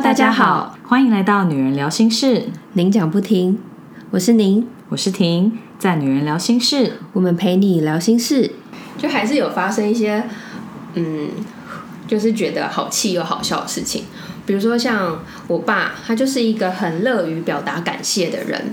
[0.00, 3.58] Hello，大家好，欢迎来到女人聊心事，您讲不停，
[4.10, 8.50] 我是您，我是婷，在女人聊心事，我们陪你聊心事，
[8.96, 10.24] 就还是有发生一些，
[10.94, 11.28] 嗯，
[12.08, 14.04] 就是觉得好气又好笑的事情，
[14.46, 18.72] 比如说像我爸，他就是一个很乐于表达感谢的人，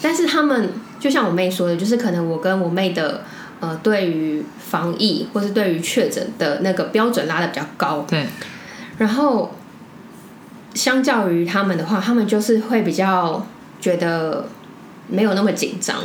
[0.00, 0.70] 但是他们
[1.00, 3.24] 就像我妹说的，就是可能我跟我妹的
[3.58, 8.24] 呃，对于防疫或是对于确诊的那个标准拉的比较高，对，
[8.98, 9.52] 然后
[10.74, 13.46] 相较于他们的话，他们就是会比较
[13.80, 14.46] 觉得
[15.08, 15.96] 没有那么紧张，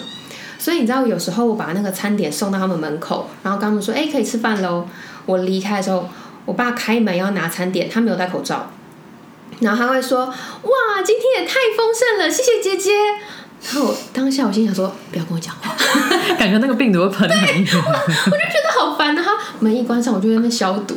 [0.60, 4.88] 所以你知道，有时候我把那个餐点送到他们门口，然后跟他们说：“哎，可以吃饭喽。”
[5.26, 6.08] 我离开的时候，
[6.46, 8.72] 我爸开门要拿餐点，他没有戴口罩，
[9.60, 12.92] 然后他会说：“哇，今天也太丰盛了，谢谢姐姐。”
[13.74, 15.76] 然后我当下我心想说：“不要跟我讲话，
[16.38, 19.16] 感觉那个病毒会喷很远。” 我就觉得好烦。
[19.16, 20.96] 然后门一关上，我就在那边消毒。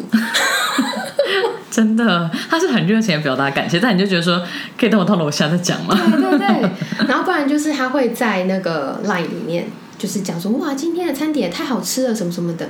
[1.71, 4.43] 真的，他是很热情的表达感谢，但你就觉得说，
[4.79, 5.97] 可以等我到楼下再讲吗？
[6.11, 6.71] 对对对。
[7.07, 9.67] 然后不然就是他会在那个 line 里面，
[9.99, 12.69] 就是讲说：“哇，今天的餐点也太好吃了，什么什么的。”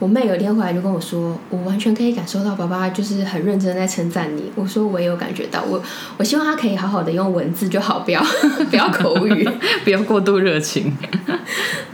[0.00, 4.50] 我妹有一天回来就跟我说，我完全可以感受到爸爸就是很认真在称赞你。
[4.54, 5.82] 我说我也有感觉到，我
[6.16, 8.24] 我希望他可以好好的用文字就好，不要
[8.70, 9.46] 不要口语，
[9.84, 10.96] 不要过度热情。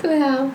[0.00, 0.48] 对啊，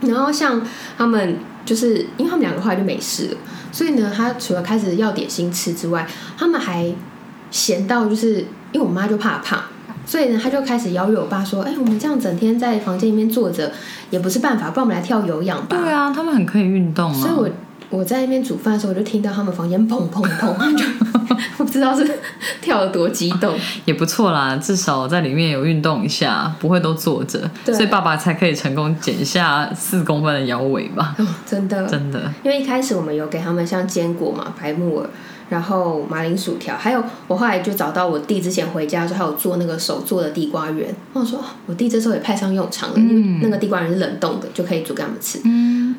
[0.00, 3.36] 然后像他们就是因们两个后来就没事了，
[3.70, 6.06] 所以呢，他除了开始要点心吃之外，
[6.38, 6.92] 他们还
[7.50, 9.60] 闲到就是因为我妈就怕胖。
[10.06, 13.70] 所以呢，他就开始邀约我爸说：“哎，我们这样整天在房间里面坐着
[14.08, 17.14] 也不是办法，不然我们来跳有氧吧。”对啊，他们很可以运动啊。
[17.20, 20.84] 所以我我在那边煮饭的时候，我就听到他们房间砰砰砰，就
[21.56, 22.18] 不知道是
[22.60, 23.54] 跳得多激动。
[23.84, 31.16] 也不错啦，至少在里面有运动一下，不会都坐着，所以爸爸才可以成功减下四公分的腰围吧？
[31.46, 32.32] 真的，真的。
[32.42, 35.10] 因为一开始我们有给他们像坚果嘛，白木耳。
[35.48, 40.94] 然后马铃薯条，还有我后来就找到我弟之前回家的时候，还有做那个手做的地瓜圆。
[41.12, 45.40] 我说我弟这时候也派上用场了，因为那个地瓜圆是冷冻的，就可以煮给他们吃。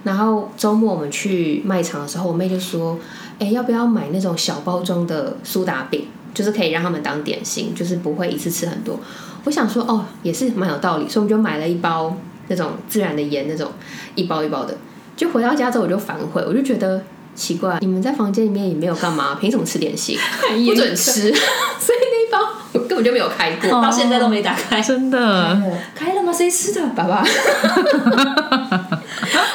[0.04, 2.98] 然后周末我们去卖场的时候，我妹就说
[3.42, 8.98] ：“哎，要不要买那种小包装的苏打饼，就是可以让他们当点心，就是不会一次吃很多。”
[9.44, 12.16] 我想说哦，也是蛮有道理，所以我们就买了一包
[12.48, 13.72] 那种自然的盐，那种
[14.16, 14.78] 一包一包的。
[15.18, 17.04] 就回到家之后我就反悔，我就觉得。
[17.34, 19.36] 奇怪，你们在房间里面也没有干嘛？
[19.40, 20.18] 凭什么吃点心？
[20.68, 21.32] 不准吃，
[21.80, 22.38] 所以那一包
[22.74, 24.82] 我根本就没有开过，到现在都没打开。
[24.82, 25.58] 真的？
[25.96, 26.34] 开了吗？
[26.34, 26.86] 谁吃的？
[26.90, 27.24] 爸爸。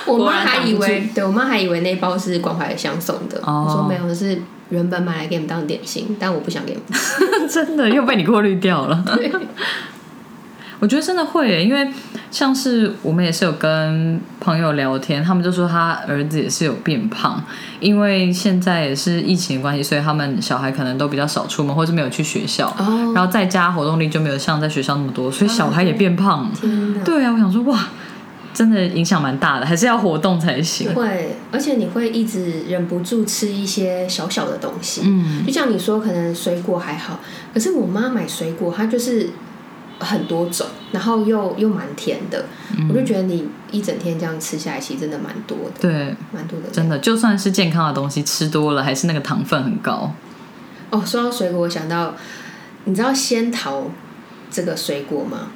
[0.07, 3.41] 我妈还以为，对我妈还以为那包是关怀相送的。
[3.43, 4.41] 我说没有，是
[4.71, 7.49] 原本买来给你们当点心，但我不想给你们。
[7.49, 9.05] 真的又被你过滤掉了。
[10.79, 11.89] 我觉得真的会，因为
[12.31, 17.43] 像是我们也是有跟朋友聊天，他们就说他儿子也是有变胖，
[17.81, 22.77] 因为现在也是疫情关系，所以他们小孩可能都比较少出门，或是没有去学校，
[23.15, 26.51] 然后在家活动力就没有像在学校那么多，所以小孩也变胖。
[27.03, 27.89] 对啊，我想说哇，
[28.57, 30.95] 真的影响蛮大的，还是要活动才行。
[30.95, 37.21] 会，而且你会一直忍不住吃一些小小的东西，嗯，就像你说，可能水果还好，
[37.53, 39.31] 可是我妈买水果，她就是。
[39.99, 42.45] 很多种，然后又又蛮甜的，
[42.91, 45.81] 我就觉得你一整天这样吃下来，其实真的蛮多的。
[45.81, 46.69] 对，蛮多的。
[46.71, 50.13] 真的，就算是健康的东西吃多了，还是那个糖分很高。
[50.91, 52.15] 哦，说到水果，我想到，
[52.85, 53.85] 你知道仙桃
[54.51, 55.49] 这个水果吗？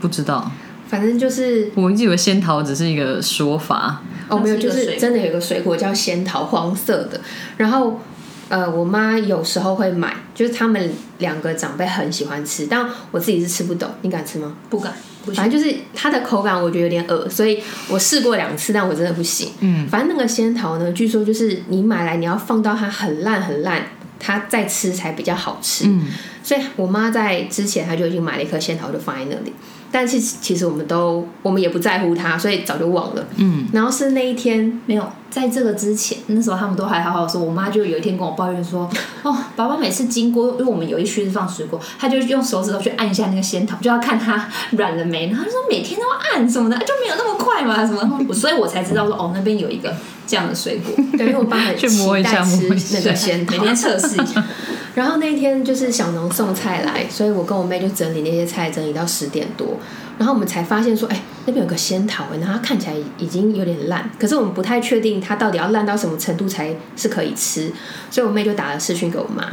[0.00, 0.50] 不知道，
[0.88, 4.02] 反正就是我一直以为仙桃只是一个说法。
[4.28, 7.20] 哦，没有，就是真的有一个水果叫仙桃，黄色的，
[7.56, 8.00] 然后。
[8.48, 13.90] 呃，我妈有时候会买，就是他们两个长辈很喜欢吃，但我自己是吃不懂。
[14.02, 14.54] 你敢吃吗？
[14.70, 14.92] 不敢，
[15.34, 19.50] 反正就是它的口感，我觉得有点恶，所以我试过两次，但我真的不行。
[19.58, 23.82] 嗯，反正那个仙桃呢，据说就是你买来你要放到它很烂很烂，
[24.20, 25.86] 它再吃才比较好吃。
[25.88, 26.06] 嗯，
[26.44, 29.52] 所以我妈在之前她就已经买了一颗仙桃，就放在那里。
[29.98, 33.26] 但是其实我们都我们也不在乎他，所以早就忘了。
[33.36, 37.42] 嗯，然后是那一天没有在这个之前，那时候他们都还好好说。
[37.42, 38.88] 我妈就有一天跟我抱怨说
[39.22, 45.26] ：“哦，爸爸每次经过，因为我们有一区是放水果，他就用手指头去按一下那个仙桃，就要看它 软了没。
[45.26, 48.32] 然后他说每天都要按什么的，就没有那么快嘛什么。
[48.32, 49.94] 所以我才知道说哦，那边有一个
[50.26, 50.94] 这样的水果。
[51.18, 54.42] 对，因为我爸很 去摸一下那个仙桃，每天测试一下。
[54.96, 59.78] 然后那一天就是小农送菜来，所以我跟我妹就整理那些菜，整理到十点多。
[60.18, 67.70] 然后我们才发现说，哎，那边有个仙桃，然后它看起来已经有点烂，可是我们不太确定它到底要烂到什么程度才是可以吃。
[68.10, 69.44] 所以我妹就打了视讯给我妈，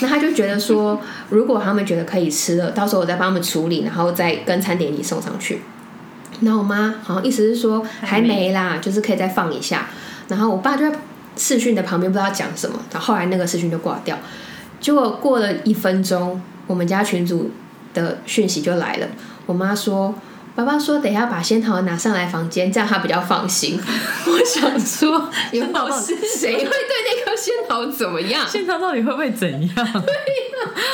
[0.00, 1.00] 那她就觉得说，
[1.30, 5.62] 如果他们觉得可以吃了，到时候我再帮他们处理，然后再跟餐点里送上去。
[6.42, 9.88] 然后我妈好像意思是说还没啦，就是可以再放一下。
[10.28, 10.96] 然后我爸就在
[11.36, 14.18] 视讯的旁边不知道讲什么，然后后来那个视讯就挂掉。
[14.80, 17.50] 结果过了一分钟，我们家群主
[17.94, 19.06] 的讯息就来了，
[19.46, 20.14] 我妈说。
[20.56, 23.80] 爸爸说：“等一下把仙桃拿上来房间，这样他比较放心。
[24.26, 28.46] ”我想说，有老师谁会对那颗仙桃怎么样？
[28.46, 29.74] 仙桃到底会不会怎样？
[29.74, 29.94] 对呀，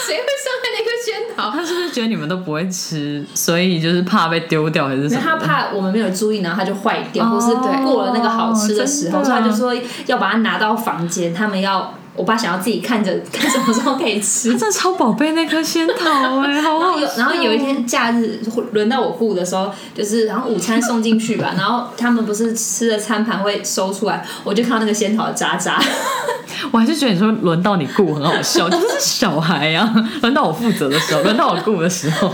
[0.07, 1.51] 谁会伤害那颗仙桃？
[1.51, 5.21] 他是不是觉得你们都不会吃，所以就是怕被丢掉，还是什么？
[5.25, 11.95] 他怕我们没有注意，然后他就坏掉，或是过了那个好吃的时候，所以他就说要把它拿到房间，他们要。
[12.17, 16.99] 我爸想要自己看着 看什么时候可以吃，真的超宝贝那颗仙桃 哎，好好。
[17.17, 18.41] 然后有一天假日
[18.73, 25.81] 轮到我顾的时候，就是然后午餐送进去吧，然后他们不是吃的餐盘会收出来，我就看到那个仙桃的渣渣。
[26.73, 32.33] 我还是觉得你说轮到你顾很好笑，就是小孩啊，轮到我负责的时候，轮到我顾的时候，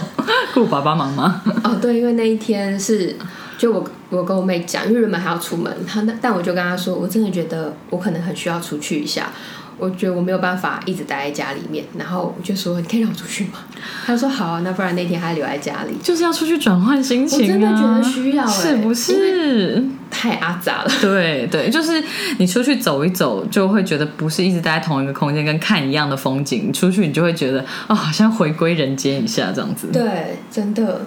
[0.54, 1.42] 顾爸爸妈妈。
[1.64, 3.16] 哦，对，因为那一天是
[3.58, 9.28] 就我我跟我妹讲，因为原本还要出门，他但我就跟她说，我真的觉得我可能很需要出去一下。
[9.78, 13.58] 我觉得我没有办法一直待在家里面，然后我就说：“你可以让我出去吗？”
[14.06, 19.82] 他说：“好啊，那不然那天他留在家里，就是要出去转换心情。”我真的觉得需要，是不是？
[20.10, 20.90] 太阿杂了。
[21.00, 22.02] 对对，就是
[22.38, 26.72] 你出去走一走，就会觉得不是一直待在同一个空间，跟看一样的风景。
[26.72, 29.88] 出去你就会觉得啊，好像回归人间一下这样子。
[29.92, 31.00] 对，真的。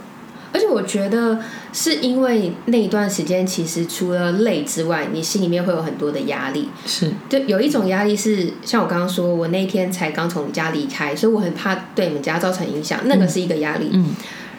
[0.56, 1.38] 而且我觉得
[1.74, 6.70] 是因为那一段时间，其实除了累之外，你心里面会有很多的压力。
[6.86, 13.90] 是，就有一种压力是像我刚刚说，我那一天才刚从家离开，所以我很怕对你们家造成影响，那个是一个压力。
[13.92, 14.12] 嗯。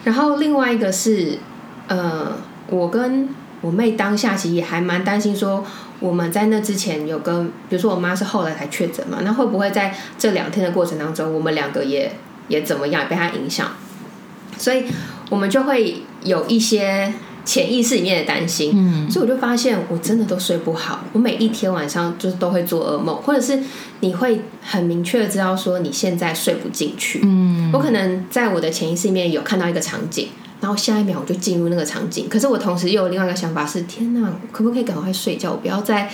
[0.03, 1.39] 然后另外一个是，
[1.87, 2.31] 呃，
[2.69, 3.27] 我跟
[3.61, 5.65] 我妹当下其实也还蛮担心，说
[5.99, 12.11] 我们在那之前有跟，比如说我妈是后来才确诊嘛，那会不会在这两天的过程当中，我们两个也
[12.49, 13.71] 也怎么样被她影响？
[14.59, 14.85] 所以。
[15.29, 17.13] 我们就会有一些
[17.43, 23.59] 潜意识里面的担心，嗯，所以我就发现我真的都睡不好，我每一天晚上就是都会做噩梦，或者是
[24.01, 30.27] 你会很明确的知道说你现在睡不进去，嗯，我可能在我的潜意识里面有看到一个场景，
[30.59, 36.09] 然后下一秒我就进入那个场景，可是我同时又有另外一个想法是，天哪，可不可以赶快睡觉，我不要再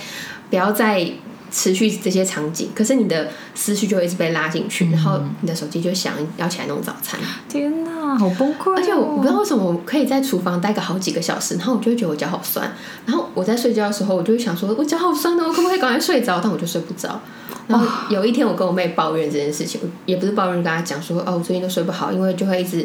[0.50, 1.08] 不要再。
[1.54, 7.20] 持续这些场景，可是你的思绪就一直被拉进去，然后你的手机就想要起来弄早餐。
[7.48, 8.74] 天哪，好崩溃！
[8.74, 12.74] 而且我不知道为什么我可以在厨房待个好几个小时，然后我就会觉得我脚好酸。
[13.06, 16.40] 然后我在睡觉的时候，我就会想说，我脚好酸哦，我可不可以赶快睡着？
[16.42, 17.20] 但我就睡不着。
[17.68, 22.84] 然后有一天，我跟我妹抱怨这件事情，也不是抱怨，跟她讲说，哦，我最近都睡不好，因为就会一直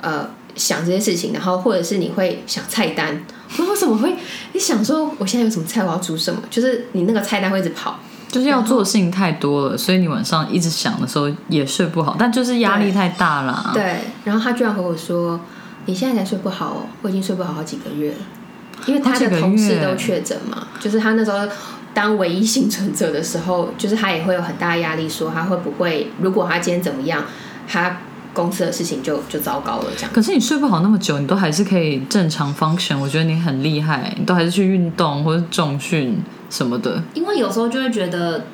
[0.00, 0.26] 呃
[0.56, 3.24] 想这些事情，然后或者是你会想菜单。
[3.58, 4.14] 我为什么会？
[4.52, 6.40] 你想说我现在有什么菜，我要煮什么？
[6.48, 7.98] 就是你那个菜单会一直跑，
[8.28, 13.72] 就是要做的事情太多了，所以你晚上一直想的时候也睡不好，但就是压力太大了。
[13.74, 15.40] 对，然后他居然和我说
[15.86, 18.18] ：“你现在才睡不好哦，我已经睡不好好几个月了。”
[18.86, 21.38] 因为他的同事都确诊嘛，就是他那时候
[21.92, 27.24] 当唯一幸存者的时候，就是他也会有很大压力，说他会不会如果他今天怎么样，
[27.66, 27.98] 他。
[28.32, 30.10] 公司的事情就就糟糕了，这样。
[30.12, 36.18] 可是你睡不好那么久，你都还是可以正常 function，我觉得你很厉害，你都还是去运动或者重训
[36.48, 37.02] 什么的。
[37.14, 38.44] 因为有时候就会觉得，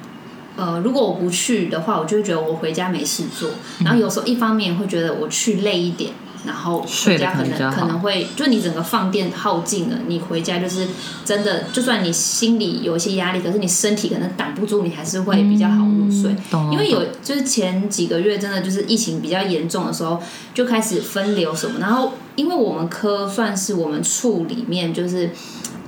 [0.56, 3.50] 呃，如果我不去的话，我就会觉得我回家没事做。
[3.85, 6.12] 然后有时候一方面会觉得我去累一点。
[6.47, 10.87] 然后回家可能可能会，就你整个放电耗尽了，你回家就是
[11.25, 16.35] 真的，就算你心里有一些压力，可是你身体可能挡不住，你还是会比较好入睡。
[16.73, 20.23] 因为有就是前几个月真的就是疫情比较严重的时候，
[20.55, 25.31] 就开始分流什么，然后因为我们科算是我们处里面就是。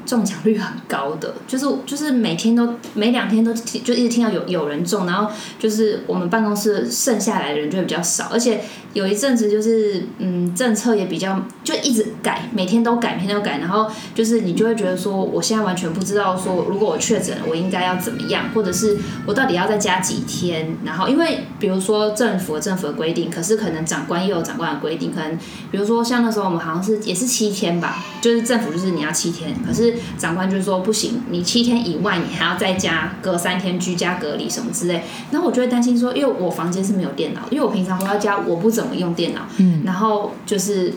[0.09, 8.62] 中奖率很高的，就是就是每天都每两天都就一直听到有有人中，然后就是我们办公室剩下来的人就会比较少，而且
[8.95, 18.97] 有一阵子就是嗯政策也比较就一直改，每天都改，每天都改，然后就是你就会觉得说我现在完全不知道说如果我确诊我应该要怎么样，或者是
[19.27, 25.37] 我到底要再加几天，然后因为比如说政府政府的规定，可是可能长官又有长官的规定，可能
[25.71, 29.98] 比如说像那时候我们好像是也是七天吧，就是政府就是你要七天，可是。
[30.17, 35.02] 长官就说不行，你七天以外，你还要在家隔三天居家隔离什么之类。
[35.31, 39.43] 然后我就会担心说，因为我房间是没有电脑，因为我平常回到家我不怎么用电脑。
[39.59, 39.83] 嗯。
[39.85, 40.95] 然后就是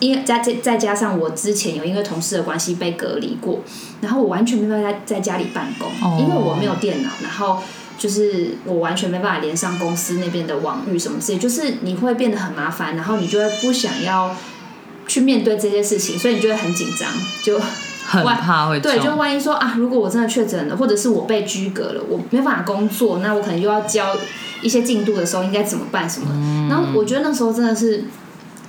[0.00, 3.60] 因为再再再加上我之前有因为同事的关系被隔离过，
[4.00, 7.10] 然后我完全没办法在在家里办公，因为我没有电脑。
[7.22, 7.62] 然后
[7.98, 14.34] 就是我完全没办法连上公司那边的网域什么之类，就是你会变得很麻烦，然后你就会不想要
[15.06, 17.08] 去面对这些事情，所以你就会很紧张，
[17.42, 17.60] 就。
[18.06, 24.14] 很怕会对，就万一说啊，如果我真的确诊了，或者是我被拘格了，我没办法工作，那我可能又要交
[24.62, 26.08] 一些进度的时候，应该怎么办？
[26.08, 26.68] 什么？
[26.68, 28.04] 然后我觉得那时候真的是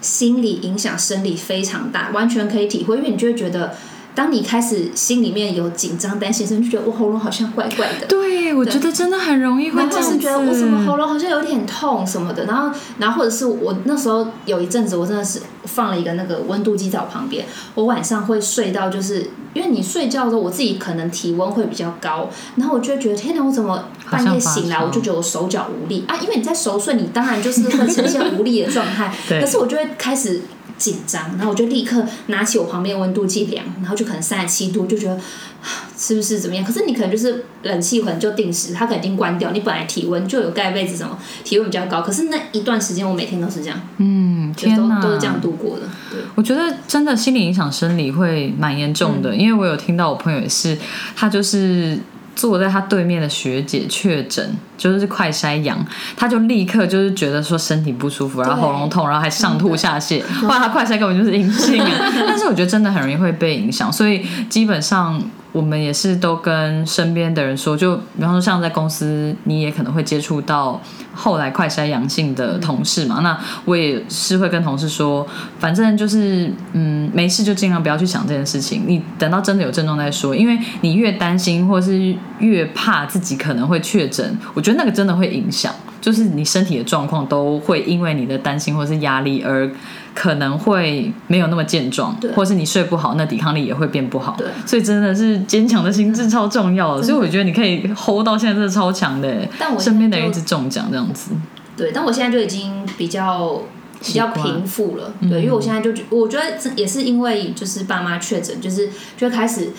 [0.01, 3.75] 心理影响生理非常大，完全可以体会，因为你就会觉得
[4.13, 8.07] 当你开始心里面有紧张、担心的时候，你就觉得我喉咙好像怪怪的。
[8.07, 10.13] 对，我觉得真的很容易会这样子。
[10.13, 26.05] 是觉得我怎么喉咙好像有点痛什么的，然后然后或者是我那时候有一阵子我真的是放了一个那个温度计在我旁边，我晚上会睡到就是因为你睡觉的时候我自己可能体温会比较高，然后我就会觉得天哪，我怎么半夜醒来我就觉得我手脚无力。
[26.07, 29.41] 啊，因为你在熟睡，你当然就是会呈现无力的状态， 对。
[29.41, 30.41] 可是我就会开始。
[30.77, 36.63] 紧张，然后我就立刻拿起我旁边的温度计量，然后就可能三十七度，就觉得啊 是不是怎么样？
[36.63, 45.83] 可是你可能就是冷气可能就定时，它可能已经关掉，你本来体温就有盖被子什么，体温比较高，可是那一段时间我每天都是这样，嗯，就天哪，都都是这样度过的。
[46.11, 50.77] 对，我觉得真的心理影响生理会蛮严重的，因为我有听到我朋友也是，
[51.15, 51.97] 他就是
[52.35, 55.83] 坐在他对面的学姐确诊，就是快筛阳，
[56.17, 62.11] 他就立刻就是觉得说身体不舒服，然后喉咙痛，然后还上吐下泻，后来他快筛根本就是阴性啊。
[62.27, 65.21] 但是我觉得真的很容易会被影响，所以基本上。
[65.55, 70.81] 我们也是都跟身边的人说，就比方说像在公司，你也可能会接触到
[71.13, 73.21] 后来快筛阳性的同事嘛。
[73.21, 75.25] 那我也是会跟同事说，
[75.57, 78.83] 反正就是嗯，没事就尽量不要去想这件事情。
[78.85, 89.71] 你等到真的有症状再说，因为你越担心或是越怕自己可能会确诊，我觉得那个真的会影响，就是你身体的状况都会因为你的担心或是压力而。
[90.15, 94.33] 可能会没有那么健壮，或是你睡不好，那抵抗力也会变不好。
[94.37, 97.03] 对，所以真的是坚强的心智超重要的。
[97.03, 99.47] 所以我觉得你可以 hold 到现在，真的超强的。
[99.59, 101.31] 但我身边的人一直中奖这样子。
[101.75, 103.61] 对，但我现在就已经比较
[104.01, 105.13] 比较平复了。
[105.29, 106.45] 对，因为我现在就我觉得
[106.77, 109.69] 也是因为就是爸妈确诊，就是就开始。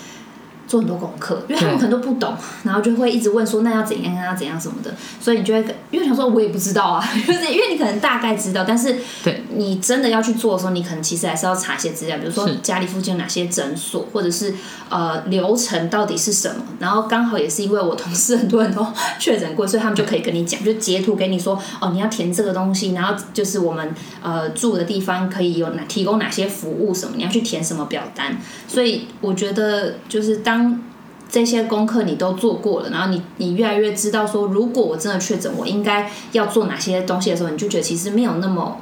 [0.66, 14.54] 做很多功课，因为他们可能都不懂，然后就会一直问说那要怎样，要怎样什么的，所以你就会因为想说我也不知道啊， 就是因为你可能大概知道，但是对你真的要去做的时候，你可能其实还是要查一些资料，比如说家里附近有哪些诊所，或者是
[14.88, 16.56] 呃流程到底是什么。
[16.78, 18.86] 然后刚好也是因为我同事很多人都
[19.18, 28.36] 确诊过，所以他们就可以跟你讲，就截图给你说哦，你要填这个东西，然后就是我们呃住的地方可以有哪提供哪些服务什么，你要去填什么表单。
[28.68, 30.80] 所以我觉得就是当当
[31.28, 38.78] 这些功课你都做过了，然后你你越来越知道说，如果我真的确诊，我应该要做哪些东西的时候，你就觉得其实没有那么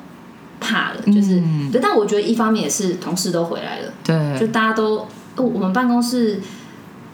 [0.60, 0.96] 怕了。
[1.06, 6.40] 就是对，但我觉得一方面也是同事都回来了，对，就大家都，我们办公室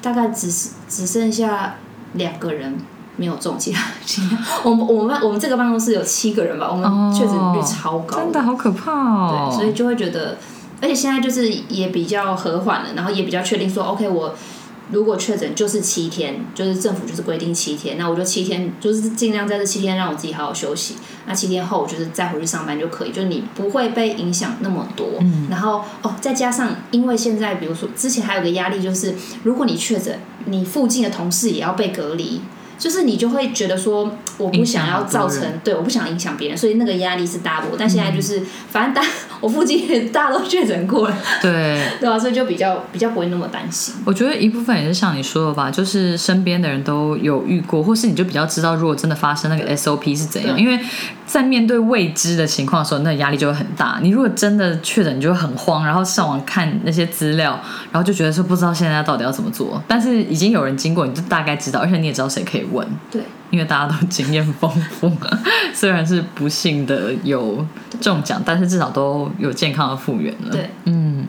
[0.02, 1.76] 大概只是只剩下
[2.14, 2.76] 两个人
[3.17, 9.49] 没有中，其他其他我们我们我们这个办公室有七个人吧，我们确诊率超高，真的好可怕哦。
[9.49, 10.37] 对，所以就会觉得。
[10.81, 14.35] 而且现在就是也比较和缓了，然后也比较确定说，OK，我
[14.91, 20.97] 如果确诊就是七天，就是政府就是规定七天，那我就七天就是尽量在这七天让我自己好好休息。
[21.27, 25.07] 那七天后我就是再回去上班就可以，就是你不会被影响那么多。
[25.21, 25.47] 嗯。
[25.51, 32.41] 然后哦，再加上因为现在比如说之前还有个压力就是，如果你确诊，你附近的同事也要被隔离。
[32.81, 37.77] 就是你就会觉得说，我不想要造成对，我不想影响别人，所以那个压力是 double。
[37.79, 39.07] 但现在就是，反正大
[39.41, 43.95] 我附近大家都确诊过了，对对啊，所以就比较比较不会那么担心。
[44.07, 50.59] 我觉得一部分也是像你说的吧，就是身边的人都有遇过，或是你就比较知道，如果真的发生那个 SOP 是怎样。
[50.59, 50.81] 因为
[51.27, 53.99] 在面对未知的情况的时候，那压力就会很大。
[54.03, 57.61] 你如果真的确诊，你就会很慌，然后上网看那些资料，
[57.93, 59.83] 然后就觉得说不知道现在到底要怎么做。
[59.87, 62.65] 但是已经有人经过，你就大概知道，而且你也知道谁可以。
[62.73, 65.11] 问对，因为大家都经验丰富，
[65.75, 67.65] 虽然是不幸的有
[68.00, 70.50] 中奖，但是至少都有健康的复原了。
[70.50, 71.27] 对，嗯，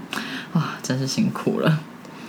[0.53, 1.79] 哇，真是辛苦了。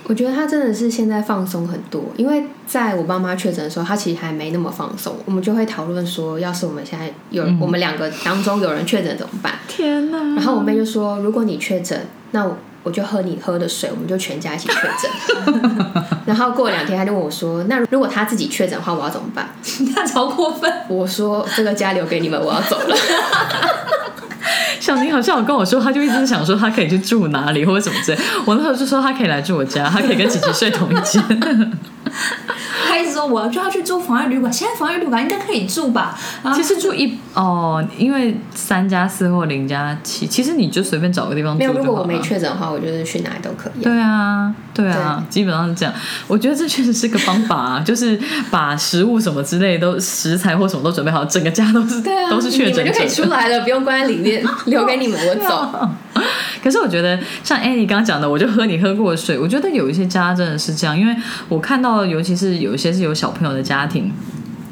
[0.05, 5.17] 我觉得他真的是现在放松很多，因为在我爸妈确诊的时候，他其实还没那么放松。
[5.25, 9.55] 我们就会讨论说，要是我们现在有我们两个当中有人确诊怎么办？
[9.69, 10.19] 天哪！
[10.35, 12.45] 然后我妹就说，如果你确诊，那
[12.85, 12.93] 我。
[12.93, 15.11] 就喝你喝的水，我们就全家一起确诊。
[16.27, 19.49] 然后过两天，他就问我说：“那如果他自己确诊的话，我要怎么办？”
[19.97, 20.71] 他超过分。
[20.89, 22.95] 我说：“这个家留给你们，我要走了。”
[24.79, 28.19] 小宁好像有跟我说，他就一直想说他可以去住哪里或者什么之类。
[28.45, 31.23] 我那时候就说他可以来住我家，他可以跟姐姐睡同一间。
[32.89, 36.19] 他一直说我要就要去住防疫旅馆，现在防疫旅馆应该可以住吧？
[36.55, 41.59] 其实住一哦，因为三加四或零加七，其实你就随便找个地方住。
[41.59, 43.83] 没有，如果我没确诊的话，我觉得去哪里都可以。
[43.83, 45.95] 对啊，对啊，基本上是这样。
[46.27, 48.19] 我觉得这确实是个方法啊， 就是
[48.51, 55.91] 把食物什么之类都食材或什么都准备好，整个家都是啊都是确诊，就可以出来了，不用关在里面，留给你们我走。
[56.63, 59.37] 可是我觉得像 Annie 刚刚讲的，我就喝你喝过的水。
[59.37, 61.17] 我觉得有一些家真的是这样，因为
[61.49, 64.13] 我看到，尤其是有一些是有小朋友的家庭，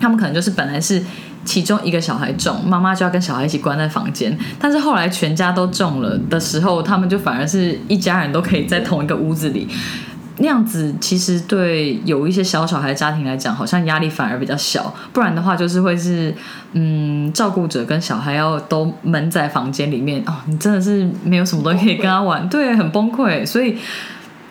[0.00, 1.02] 他们可能就是本来是
[1.44, 9.68] 其中一个小孩中，妈妈就要跟小孩一起关在房间，但是后来全家都中了的时候，他们就反而是一家人都可以在同一个屋子里。
[10.42, 14.94] 那样子其实对有一些小小孩家庭来讲，好像压力反而比较小。
[15.12, 16.34] 不然的话，就是会是
[16.72, 23.44] 嗯，照顾者跟小孩要都闷在房间里面哦，你真的是没有什么东西可以跟他玩，对，很崩溃。
[23.44, 23.76] 所以，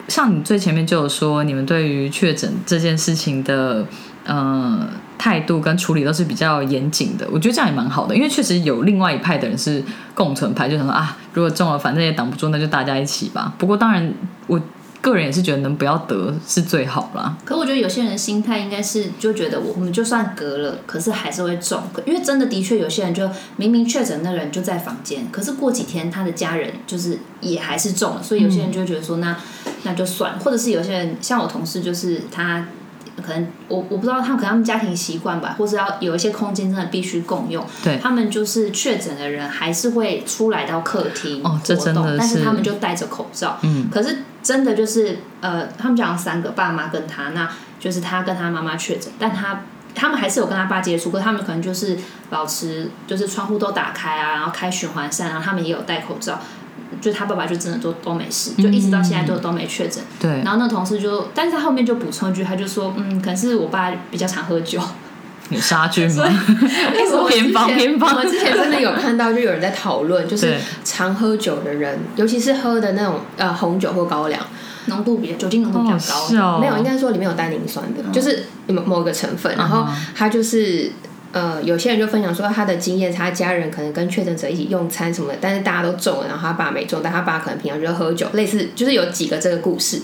[0.09, 3.85] 像你最前面就有说，你们对于确诊这件事情的
[4.25, 4.87] 呃
[5.17, 7.27] 态度跟处理都是比较严谨的。
[7.31, 13.53] 我觉得这样也蛮好的，因为确实有另外一派的人是共存派，就想说啊，如果中了，反正也挡不住，那就大家一起吧。
[13.57, 14.13] 不过当然
[14.47, 14.59] 我。
[15.01, 17.37] 个人也是觉得能不要得是最好啦。
[17.45, 29.35] 可我觉得有些人心态应该是就觉得我我们就算隔了，可是还是会中，因为真的的确有些人就明明确诊那人就在房间，可是过几天他的家人就是也还是中了，所以有些人就会觉得说那
[29.83, 32.65] 那就算，或者是有些人像我同事就是他。
[33.21, 37.61] 可能我我不知道他们可能他们家庭习惯吧，或者要有一些空间真的必须共用。
[37.83, 43.59] 对，他们就是确诊的人还是会出来到客厅哦，这真的但是他们就戴着口罩。
[43.63, 49.61] 嗯，可是真的就是呃，他们讲三个爸妈跟他，那就是他跟他妈妈确诊，但他
[49.93, 51.97] 他们还是有跟他爸接触，可他们可能就是
[52.29, 56.39] 保持就是窗户都打开啊，然后开循环扇，然后他们也有戴口罩。
[56.99, 60.03] 就他爸爸就真的都都没事，就一直到现在都都没确诊。
[60.19, 60.41] 对。
[60.43, 64.81] 然后那同事就，但是他后面就补充一句，他就说，嗯，可能是我爸比较常喝酒。
[65.49, 66.23] 有杀菌吗？
[67.27, 68.15] 偏方偏方。
[68.15, 74.41] 我之前真的有看到，就有人在讨论，就是常喝酒的人，尤其是喝的那种呃红酒或高粱，
[74.85, 76.59] 浓度比酒精浓度比较高。
[76.59, 79.55] 没有，应该说里面有单宁酸的，就是某某个成分。
[79.57, 80.91] 然后他就是。
[81.31, 90.01] 呃，有些人就分享说他的经验，他家人可能跟确诊者一起用餐什么的，但是大家都中了，然后他爸没中，但他爸可能平常就喝酒，类似就是有几个这个故事。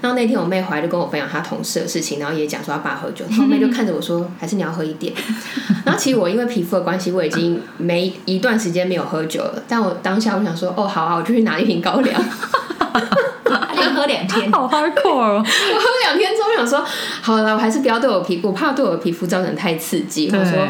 [0.00, 5.12] 然后那天我妹回来就跟我分享她同事的事情，然后也讲说她爸喝酒，后妹就看着我说， 还是你要喝一点。
[5.84, 12.22] 然后其实我因为皮肤的关系，我已经没一段时间没有喝酒了，但我当下我想说，哦，好啊，我就去拿一瓶高粱。
[13.98, 15.44] 喝两天，好 hardcore 哦！
[15.44, 16.86] 我喝两天之后想说，
[17.20, 20.30] 好了，我还是不要对我皮肤，我怕对我的皮肤造成太刺激。
[20.30, 20.68] 或者说，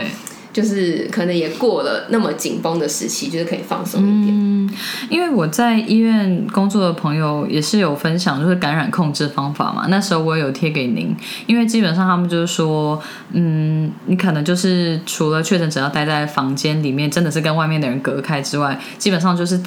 [0.59, 4.35] 就是可能也过了那么紧绷的时期，就是可以放松一点。
[4.37, 4.69] 嗯，
[5.09, 9.87] 因为我在医院工作的朋友也是有分享，就是感染控制方法嘛。
[9.89, 11.15] 那时候我有贴给您，
[11.47, 19.61] 因为基本上他们就是说，嗯，你可能就是除了确诊只要待在房间里面，真的是跟外面的人隔开之外，基本上就是。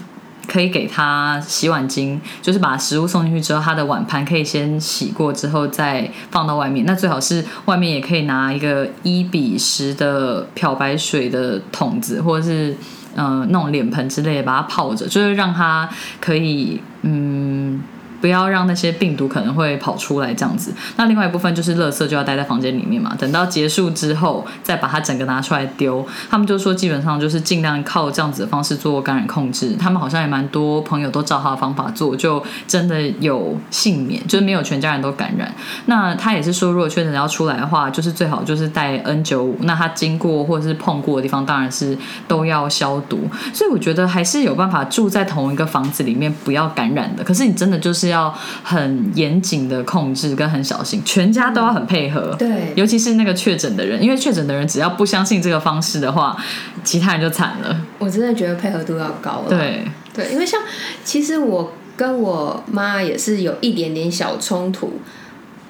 [0.47, 6.85] 可以给他洗碗巾，就是把食物送进去之后，他的碗盘可以先洗过之后再放到外面。
[6.85, 12.75] 那最好是外面也可以拿一个一比十的漂白水的桶子，或者是
[13.15, 17.81] 嗯那种脸盆之类的，把它泡着，就是让它可以嗯。
[18.21, 20.71] 不要让那些病毒可能会跑出来这样子。
[20.95, 26.05] 那另外一部分就是垃圾就要待在房间里面嘛，等到结束之后再把它整个拿出来丢。
[26.29, 29.75] 他们就说基本上就是尽量靠这样子的方式做感染控制。
[29.79, 35.51] 他们好像也蛮多朋友都照他的方法做，就真的有幸免，就是没有全家人都感染。
[35.87, 39.57] 那他也是说，如果确诊要出来的话，就是最好就是带 N 九五。
[39.61, 43.27] 那他经过或者是碰过的地方，当然是都要消毒。
[43.51, 47.23] 所以我觉得还是有办法住在同一个房子里面不要感染的。
[47.23, 48.10] 可是你真的就是。
[48.11, 52.35] 要很严谨的控制跟很小心，全家都要很配合。
[52.37, 56.37] 对，尤其是那个确诊的人，因为确诊的人只要不相信这个方式的话，
[56.83, 57.81] 其他人就惨了。
[57.97, 59.49] 我真的觉得配合度要高了。
[59.49, 60.61] 对对，因为像
[61.03, 64.99] 其实我跟我妈也是有一点点小冲突。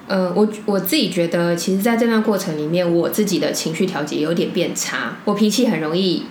[0.08, 6.24] 呃，我我自己觉得，其实在这段过程里面，我自己的情绪调节有点变差，我脾气很容易。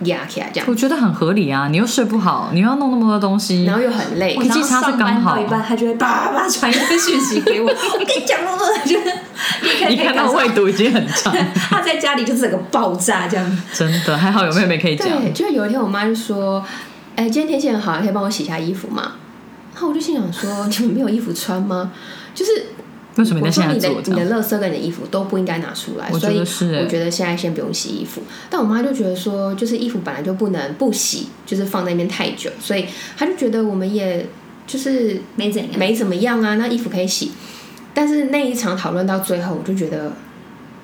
[0.00, 1.68] 压起来这样，我觉得很合理啊！
[1.68, 5.40] 你又睡不好，你又要弄那么多东西，然后又很累，我记得他是刚好。
[5.40, 7.68] 一半，他就会叭叭传一个讯息给我。
[7.70, 8.50] 我跟你讲了，
[8.84, 11.34] 就是你看到未读已经很长。
[11.70, 13.58] 他在家里就整个爆炸这样。
[13.72, 15.08] 真的还好有妹妹可以讲。
[15.08, 16.62] 对，就有一天我妈就说
[17.16, 19.12] ：“哎，今天天气很好，可以帮我洗一下衣服吗？”
[19.72, 21.90] 然后我就心想说：“你们没有衣服穿吗？”
[22.34, 22.50] 就是。
[23.16, 23.98] 为什么你现在做？
[23.98, 28.22] 你的你的垃圾跟你的衣服都不应该拿出来，所以我觉得现在先不用洗衣服。
[28.50, 32.84] 但我妈就觉得说，就是衣服本来就不能不洗，就是放在那边太久，所以
[33.16, 34.26] 她就觉得我们也
[34.66, 36.56] 就是没怎样，没怎么样啊。
[36.56, 37.32] 那衣服可以洗，
[37.94, 40.12] 但是那一场讨论到最后，我就觉得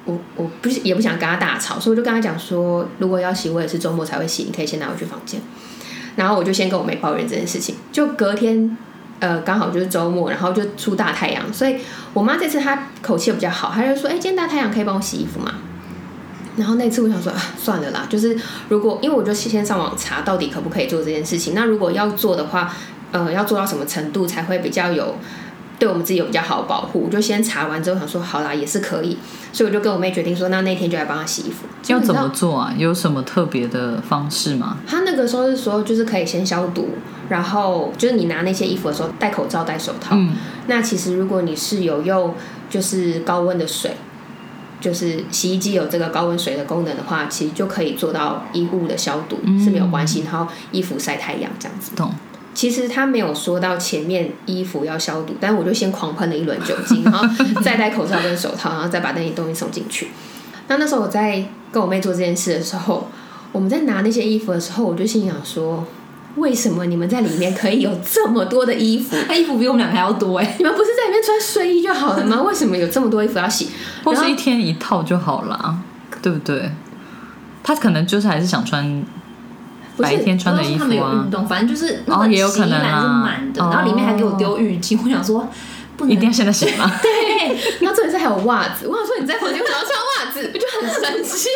[0.06, 5.38] 我我不是也不想跟她大吵，所以我就跟她讲说，如果要洗，我也是周末才会洗，你可以先拿回去房间。
[6.16, 8.74] 然后我就先跟我妹抱怨这件事情，就隔天。
[9.22, 11.76] 呃，刚好就是周末，然后就出大太阳，所以
[12.12, 15.54] 我妈这次她口气比较好，她就说：“哎，今天大太阳可以帮我洗衣服吗？”
[16.58, 18.36] 然后那次我想说，算了啦，就是
[18.68, 22.74] 如果因为我就先上网查到底可不可以做这件事情，那如果要做的话，
[23.12, 25.14] 呃，要做到什么程度才会比较有
[25.82, 27.02] 对我们自己有比较好的保护。
[27.06, 29.18] 我就先查完之后想说，好啦，也是可以，
[29.52, 31.66] 所以我就跟我妹决定说，那那天就来帮她洗衣服。
[31.88, 32.72] 要怎么做啊？
[32.78, 34.76] 有什么特别的方式吗？
[34.86, 36.90] 她那个时候是说，就是可以先消毒，
[37.28, 40.14] 然后就是你拿那些衣服的时候戴口罩、戴手套。
[40.14, 40.36] 嗯，
[40.68, 42.32] 那其实如果你是有用
[42.70, 43.96] 就是高温的水，
[44.80, 51.90] 就是洗衣机有这个高温水的功能的话，其实就可以做到衣物的消毒、是没有关系，然后衣服晒太阳这样子。
[51.96, 52.14] 懂。
[52.54, 57.26] 其实他没有说到前面衣服要消毒，但我就先狂喷了一轮酒精，然后
[57.62, 60.08] 再戴口罩跟手套，然后再把那些东西送进去。
[60.68, 63.08] 那那时候我在跟我妹做这件事的时候，
[63.52, 65.84] 我们在拿那些衣服的时候，我就心想说，
[66.36, 69.16] 为什么你们在里面可以有这么多的衣服？
[69.26, 70.54] 他 衣服比我们两个还要多哎。
[70.58, 72.42] 你们不是在里面穿睡衣就好了吗？
[72.42, 73.68] 为什么有这么多衣服要洗？
[74.04, 75.78] 或是一天一套就好了，
[76.20, 76.70] 对不对？
[77.62, 79.04] 他可能就是还是想穿
[79.98, 84.98] 白天穿的衣他们有运，动，反正就是那哦个也有可能洗衣篮是啊满的，哦然后里面还给我丢浴巾。
[85.04, 85.48] 我想说，
[85.96, 86.90] 不能一定要现在洗吗？
[87.02, 90.50] 对，然后这里是还有袜子，我想说你在房间为什么要穿袜子？
[90.54, 91.48] 我就很生气。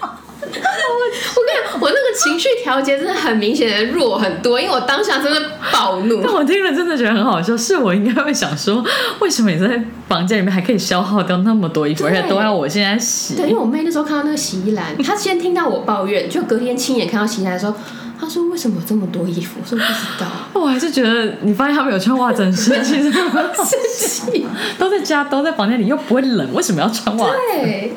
[0.42, 5.40] 我我跟你讲，我那个情绪调节真的很明显的弱很多，因为我当下真的
[5.72, 6.32] 暴怒但。
[6.32, 8.84] 我听了真的觉得很好笑，是我应该会想说，
[9.20, 13.36] 为什么你在房间里面还可以消耗掉那么多衣服，而且都要我现在洗？
[13.36, 17.74] 对，因为我妹那时候看到那个洗衣篮，她先听到我抱怨，就隔天亲眼看到洗衣篮的时候，
[18.18, 19.60] 她说为什么有这么多衣服？
[19.62, 20.26] 我说不知道。
[20.54, 23.10] 我还是觉得你发现他们有穿袜子很 生气。
[24.78, 27.94] 都在家，都在房间里，又不会冷，为什么要穿袜子对，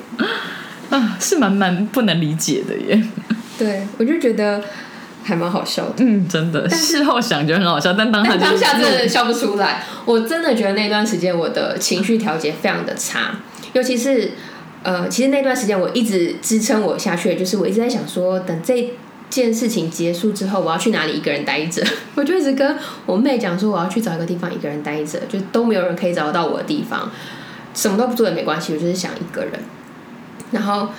[0.89, 1.17] 啊？
[1.19, 3.03] 是蛮蛮不能理解的耶。
[3.57, 4.61] 对，我就觉得
[5.23, 5.95] 还蛮好笑的。
[5.99, 9.83] 嗯，真的，事后想觉得很好笑，但当当下真的笑不出来。
[10.05, 13.39] 我真的觉得那段时间我的情绪调节非常的差，
[13.73, 14.31] 尤其是
[14.83, 18.93] 呃，其实那段时间我一直支撑我下去，就是我一直在想说，等这
[19.29, 21.81] 件事情结束之后，我要去哪里一个人待着。
[22.13, 27.09] 我就一直跟我妹讲说，我要去找一个地方一个人待着，就都没有人可以找得到我的地方，
[27.73, 29.53] 什么都不做也没关系，我就是想一个人。
[30.55, 30.89] 然后。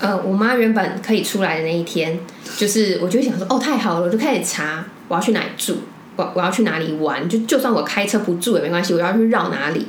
[0.00, 2.16] 呃，我妈原本可以出来的那一天，
[2.56, 5.78] 就是我就想说，哦，太好了，我就开始查我要去哪里住，
[6.14, 9.88] 我我要去哪里玩，就就算我开车不住也没关系，我要去绕哪里。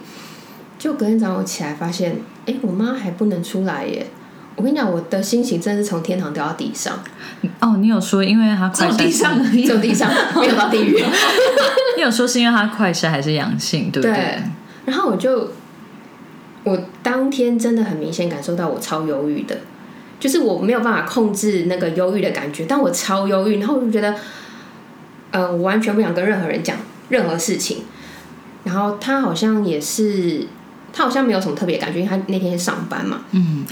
[0.80, 4.08] 就隔天早上我起来发现，哎，我妈还不能出来耶！
[4.56, 7.00] 我跟你讲，我的心情真的是从天堂掉到地上，
[7.60, 9.72] 哦，你有说，因为他快筛地上而已只。
[9.74, 10.96] 有地上，没有到地狱。
[11.98, 14.12] 你有说是因为他快筛还是阳性，对不对？
[14.12, 14.44] 对
[14.86, 15.52] 然后我就，
[16.64, 19.58] 我当天真的很明显感受到我超忧郁的，
[20.20, 24.16] 就是我没有办法控制那个忧郁的感觉，但我超忧郁，然后我就觉得，
[25.32, 26.76] 呃，我完全不想跟任何人讲
[27.10, 27.84] 任何事情。
[28.66, 30.46] 然后他好像也是，
[30.92, 33.22] 他好像没有什么特别感觉，因为他那天上班嘛。
[33.32, 33.66] 嗯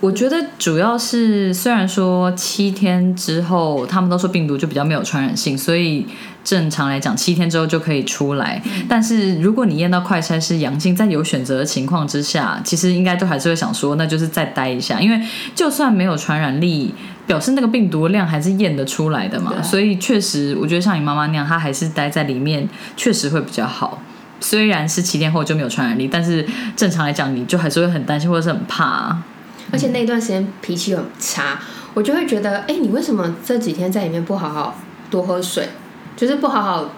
[0.00, 6.06] 我觉得主要是，虽然说七天之后，他们都说病毒就比较没有传染性，所以
[6.42, 8.62] 正常来讲七天之后就可以出来。
[8.88, 15.20] 但是如果你验到快筛是阳性，在有选择的情况之下，其实应该都还是会想说，那就是再待一下，因为
[15.54, 16.94] 就算没有传染力，
[17.26, 19.60] 表示那个病毒量还是验得出来的嘛。
[19.62, 24.02] 所以确实，我觉得像你妈妈那样，她还是待在里面，确实会比较好。
[24.40, 29.24] 虽然是七天后就没有传染力，但是正常来讲，你就还是会很担心或者是很怕、啊。
[29.72, 31.60] 而且那段时间脾气很差，
[31.94, 35.68] 我就会觉得，哎，你为什么这几天在里面不好好多喝水，
[36.16, 36.90] 就是不好好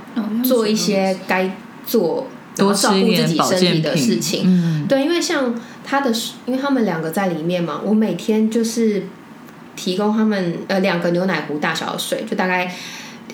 [0.43, 2.27] 做一些该做，
[2.57, 4.43] 然多后照顾自己身体的事情。
[4.47, 6.11] 嗯，对，因为像他的，
[6.47, 9.07] 因为他们两个在里面嘛，我每天就是
[9.77, 12.73] 提供他们呃两个牛奶壶大小的水，就大概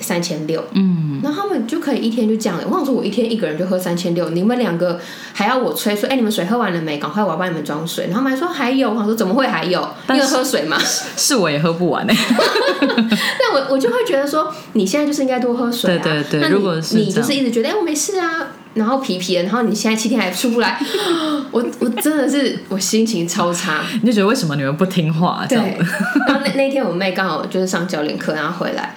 [0.01, 0.63] 三千六。
[0.73, 2.65] 嗯，然后他们就可以一天就这样了。
[2.67, 5.01] 我想说，我一天一个人就喝三千六，你们两个
[5.33, 6.99] 还要我催说，哎，你们水喝完了没？
[6.99, 8.07] 赶快我要帮你们装水。
[8.07, 9.87] 然后他们还说还有，我想说怎么会还有？
[10.09, 10.79] 因为喝水嘛。
[11.17, 12.17] 是我也喝不完哎、
[12.81, 16.01] 但我我就会觉得说，你现在就是应该多喝水啊。
[16.03, 20.81] 对对对那如果是你就是一直觉得哎我没事啊，然后皮皮，然后你现在七天还出不来，
[21.51, 23.83] 我我真的是我心情超差。
[24.03, 28.95] 你就觉得为什么你们不听话对，然后那那天我妹刚好就是上教练课，然后回来，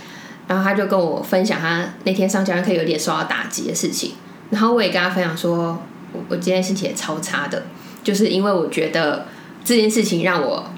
[0.51, 4.11] 然后他就跟我分享他那天上教练课有点受到打击的事情，
[4.49, 7.63] 然后我也跟他分享说，我我今天心情也超差的，
[8.03, 9.27] 就是因为我觉得
[9.63, 10.69] 这件事情让我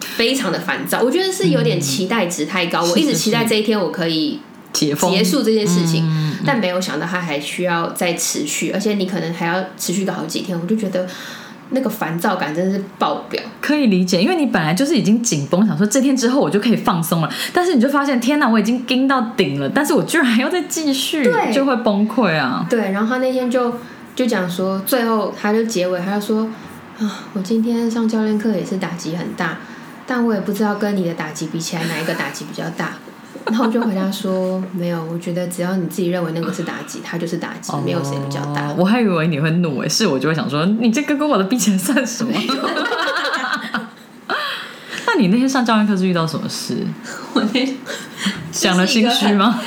[0.00, 4.40] 非常的烦躁，我觉得是有点期待值太高，我一直期待这一天我可以
[4.72, 11.06] 结束这件事情，嗯但没有想到它还需要再持续，而且你可能还要持续个好几天，我就觉得
[11.70, 13.42] 那个烦躁感真的是爆表。
[13.60, 22.66] 可以理解，因为你本来就是已经紧绷，想说这天之后我就可以放松了，但是你就发现天哪，我已经盯到顶了，但是我居然还要再继续，就会崩溃啊。
[22.70, 23.74] 对，然后他那天就
[24.16, 26.48] 就讲说，最后他就结尾，他就说
[26.98, 29.58] 啊，我今天上教练课也是打击很大，
[30.06, 32.94] 但我也不知道跟你的打击比起来哪一个打击比较大。
[33.48, 38.74] 然后我就回答说没有，我觉得只要你自己认为那个是打击，它就是打击，没有谁比较大哦。
[38.78, 42.32] 我还以为你会怒诶，是我就会想说，你这个跟我的比起来算什么？
[45.06, 46.86] 那你那天上教练课是遇到什么事？
[47.32, 47.76] 我那
[48.52, 49.58] 讲了心虚吗？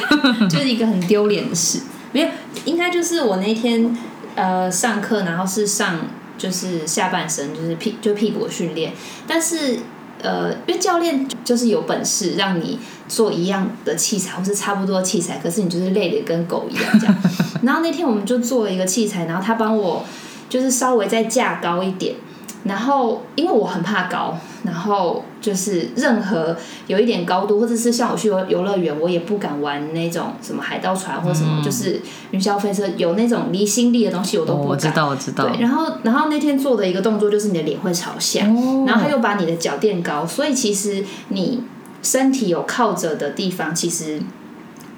[0.48, 1.80] 就是一个很丢脸的事，
[2.12, 2.28] 没有，
[2.66, 3.98] 应该就是我那天
[4.36, 5.96] 呃上课，然后是上
[6.38, 8.94] 就是下半身，就是屁就屁股训练，
[9.26, 9.80] 但是
[10.24, 17.16] 呃，因为教练就是有本事让你做一样的器材或是差不多的器材，可是你就是累的跟狗一样这样。
[17.64, 20.04] 然后那天我们就做了一个器材，然后他帮我
[20.50, 22.16] 就是稍微再架高一点。
[22.64, 26.56] 然后，因为我很怕高，然后就是任何
[26.88, 34.70] 有一点高度，或者是像我去游游乐园，我也不敢玩那种什么海盗船或什么，就是云霄飞车，有那种离心力的东西我都不敢。
[34.70, 35.48] 我知道，我知道。
[35.48, 38.42] 对，然后，然后那天做的一个动作就是你的脸会朝下，
[38.86, 41.64] 然后他又把你的脚垫高，所以其实你
[42.04, 44.22] 身体有靠着的地方，其实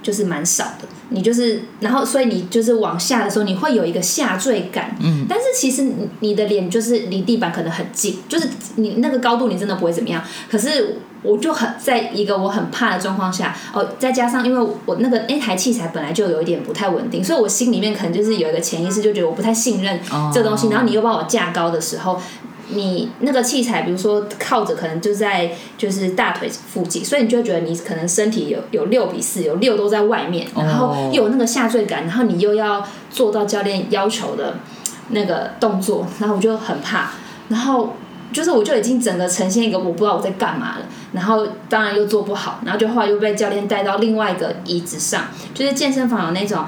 [0.02, 0.88] 就是蛮少的。
[1.10, 4.96] 你就是，然后所以你就是往下的时候，你会有一个下坠感。
[5.00, 5.26] 嗯。
[5.30, 10.24] 但是其实你你的脸就是离地板可能很近，就是你那个高度你真的不会怎么样。
[10.50, 20.00] 可是我就很在一个我很怕的状况下，哦，再加上因为我那个那台器材本来就有一点不太稳定，所以我心里面可能就是有一个潜意识，就觉得我不太信任
[20.34, 20.70] 这东西。
[20.70, 22.20] 然后你又把我架高的时候。
[22.70, 34.56] 你那个器材，比如说靠着，可能就在就是大腿附近，所以你就会觉得你可能身体有有六比四，有六都在外面，然后又有那个下坠感，然后你又要做到教练要求的
[35.10, 37.12] 那个动作，然后我就很怕，
[37.50, 37.96] 然后
[38.32, 46.64] 就是我就已经整个呈现一个我不知道我在干嘛了，然后当然又做不好，然后就后来又被教练带到另外一个椅子上，就是健身房有那种。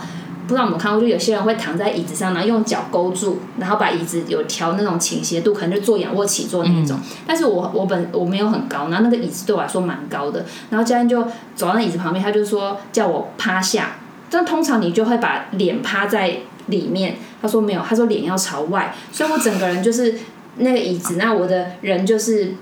[0.48, 7.00] 不知道有没有看过，就有些人会躺在椅子上，然后用脚勾住，然后把椅子有调那种倾斜度，可能就做仰卧起坐那种。
[7.28, 10.46] 但是我我本我没有很高，然后那个椅子对我来说蛮高的。
[10.70, 11.24] 然后教练就
[11.56, 13.98] 走到那椅子旁边，他就说叫我趴下。
[14.30, 20.16] 但通常你就会把脸趴在里面，他说没有，他说脸要朝外，所以我整个人就是
[20.58, 22.56] 那个椅子，那我的人就是。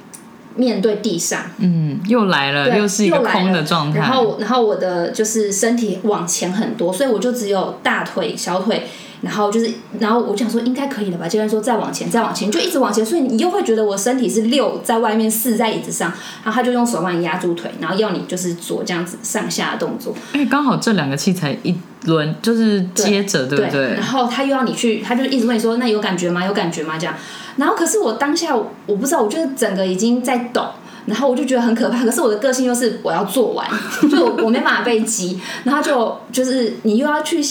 [0.56, 4.00] 面对地上，嗯，又来了，又是一个空的状态。
[4.00, 8.88] 然后，然后我的就是身体往前很多，所以我就只有大腿、小腿，
[9.24, 11.26] 然后就是，然后我想说应该可以了吧？
[11.28, 16.12] 教练说再往前，再往前，就一直往前，所以你又会觉得我身体是六在外面，四在椅子上，
[16.44, 20.14] 然后他就用手把你压住腿，然后要你就是做这样子上下的动作。
[20.34, 23.94] 哎，刚好这两个器材一轮就是接着，对不对？
[23.94, 26.46] 然后他又要你去，他就一直问你说：“那有感觉吗？
[26.46, 27.16] 有感觉吗？”这样。
[27.56, 30.66] 然后可是我当下我不知道，我就是整个已经在抖，
[31.06, 32.04] 然后我就觉得很可怕。
[32.04, 33.66] 可是我的个性又是我要做完，
[34.12, 37.42] 就我没办法被激，然后就就是你又要去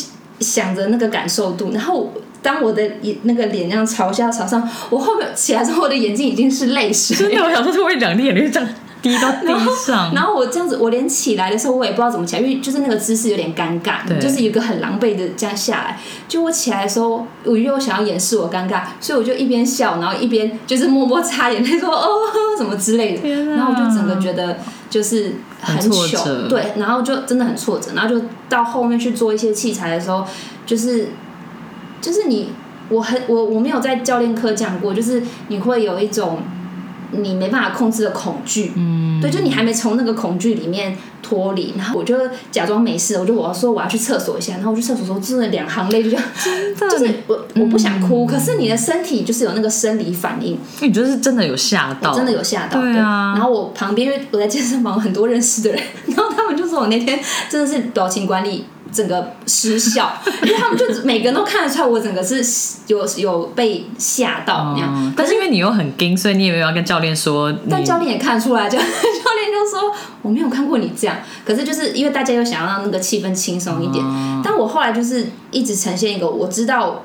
[0.42, 1.70] 想着那个感受度。
[1.72, 7.16] 然后当我的眼那个脸这样朝下朝上，我后面起来之后，我的眼睛已经是泪水。
[7.16, 8.68] 真的，我想说，是会两滴眼泪这样。
[9.02, 9.48] 滴到地
[9.84, 15.98] 上，然后我这样子，我连起来的时候我也不知道怎么起来，因为就是那个姿势有点尴尬，就是一个很狼狈的这样下来。
[16.28, 22.06] 就我起来的时候，我又想要掩饰我尴尬，所以我就一边笑，然后一边就是默默擦眼泪，说哦
[22.56, 23.28] 什么之类的。
[23.28, 27.90] 然后我就整个觉得就是很糗，对，然后就真的很挫折。
[27.96, 30.24] 然后就到后面去做一些器材的时候，
[30.64, 31.08] 就是
[32.00, 32.52] 就是你，
[32.88, 36.38] 我很我我没有在教练课讲过，就是你会有一种。
[37.12, 42.16] 你没办法控制的恐惧，嗯，对，就你还没从那个恐惧里面脱离，然后我就
[42.50, 46.24] 假装没事，我就我要说我要去厕所一下，然后我去厕所时候真的两行泪就这样，
[46.90, 57.18] 就是我我不想哭，可是你的身体就是有那个生理反应，你觉得是真的有吓到，真的有吓到，对啊，然后我旁边因为我在健身房很多认识的人， 然后他们就说我那天
[57.50, 58.64] 真的是表情管理。
[58.92, 60.12] 整个失效，
[60.44, 62.44] 因为他们就每个人都看得出来，我整个是
[62.88, 65.12] 有有被吓到那样。
[65.16, 67.52] 但是因为你又很惊，所以你也没有要跟教练说。
[67.70, 71.16] 但教练也看出来，教 教练就说我没有看过你这样。
[71.44, 74.04] 可是就是因为大家又想要让那个气氛轻松一点，
[74.44, 77.02] 但我后来就是一直呈现一个我知道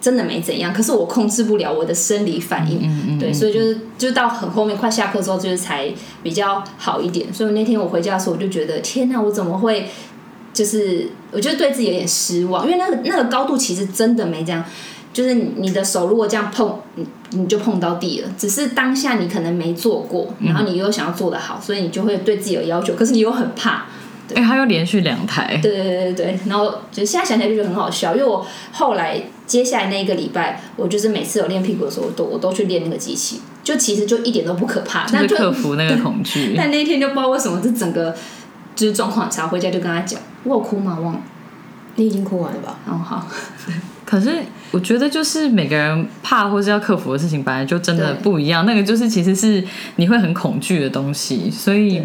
[0.00, 3.18] 真的没怎样，可是我控制不了我的生理反应。
[3.18, 5.90] 对，所以就是就到很后面快下课之后，就是才
[6.22, 7.32] 比较好一点。
[7.32, 9.88] 所以那天我回家的时候，我就觉得天哪，我怎么会？
[10.54, 14.64] 就是我觉得对自己有点失望，因为那个那个高度其实真的没这样，
[15.12, 18.28] 就是你的手如果这样碰，你你就碰到地了。
[18.38, 22.94] 只是当下你可能没做过，然后你又想要做的好，所以你就会对自己有要求。
[22.94, 23.86] 可是你又很怕，
[24.34, 26.38] 哎，他又连续两台，对对对对对。
[26.46, 36.54] 然后就现在想起来就觉得很好笑，因为我后来接下来那一个礼拜，我就是每次有练屁股的时候，我都我都去练那个机器，就其实就一点都不可怕，就是克服那个恐惧。
[36.56, 38.14] 但那一天就不知道为什么，这整个
[38.74, 40.20] 就是状况差，回家就跟他讲。
[40.44, 40.98] 我哭吗？
[41.00, 41.20] 忘了，
[41.96, 42.76] 你已经哭完了吧？
[42.86, 43.26] 哦，好。
[44.04, 44.30] 可是
[44.70, 48.66] 我觉得，就是每个人怕或是要克服的事情，本来就真的不一样。
[48.66, 49.64] 那个就是其实是
[49.96, 52.02] 你会很恐惧的东西，所以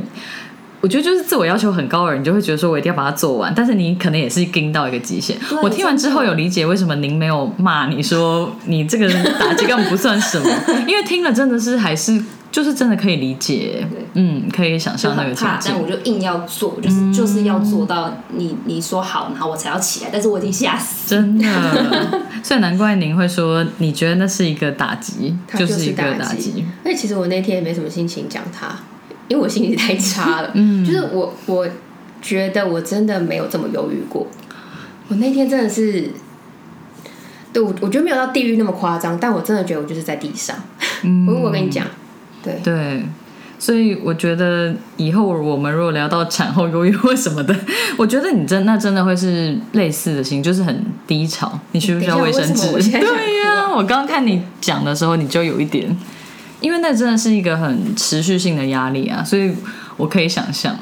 [0.80, 5.38] 我觉得就是自我要求很高的人，你就会觉得说我一定要把它做完，但是你可能也是盯到一个极限。
[5.62, 10.50] 我听完之后有理解为什么您没有骂你说你这个打击根本不算什么，
[10.88, 15.82] 因为听了真的是还是就是真的可以理解，嗯，可以想象那个情很怕，但。
[15.82, 21.10] 我就硬要做，就是、就是要做到你你说好，然后我才要起来，但是我已经吓死。
[21.10, 21.46] 真的，
[22.42, 26.66] 所以难怪您会说，你觉得那是一个打击，就是一个打打击。。
[26.84, 28.76] 而且其实我那天也没什么心情讲他，
[29.28, 30.52] 因为我心情太差了。
[30.56, 31.68] 嗯就是我我
[32.22, 34.26] 觉得我真的没有这么犹豫过。
[35.08, 36.10] 我那天真的是，
[37.54, 40.56] 对我我觉得没有到地狱那么夸张，但我真的觉得我就是在地上。
[41.04, 41.86] 嗯我我跟你讲，
[42.44, 43.04] 对，对，
[43.58, 47.56] 所以我觉得以后我们如果聊到产后忧郁或什么的，
[47.98, 51.60] 我觉得你真那真的会是类似的心，就是很低潮。
[51.74, 55.96] 你需不需要卫生纸对呀、我刚刚看你讲的时候，你就有一点，
[56.62, 59.54] 因为那真的是一个很持续性的压力啊，所以
[59.98, 60.78] 我可以想象。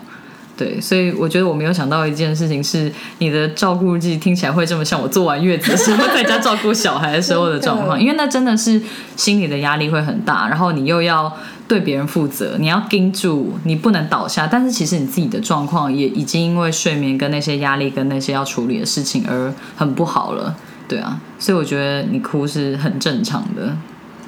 [0.57, 8.81] 对，所以我觉得我没有想到一件事情是，你的照顾日记听起来会这么像我做完月子的时候 在家照顾小孩的时候的状况，因为那真的是
[9.15, 11.31] 心理的压力会很大，然后你又要
[11.67, 20.55] 对别人负责，你要盯住，你不能倒下，但是其实你自己的状况也已经因为睡眠跟那些压力跟那些要处理的事情而很不好了，
[20.87, 23.77] 对啊，所以我觉得你哭是很正常的，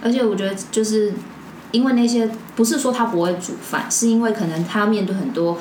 [0.04, 1.12] 而且我觉得就是
[1.72, 5.58] 因为那些不是说他不会煮饭，是因为可能他要面对很多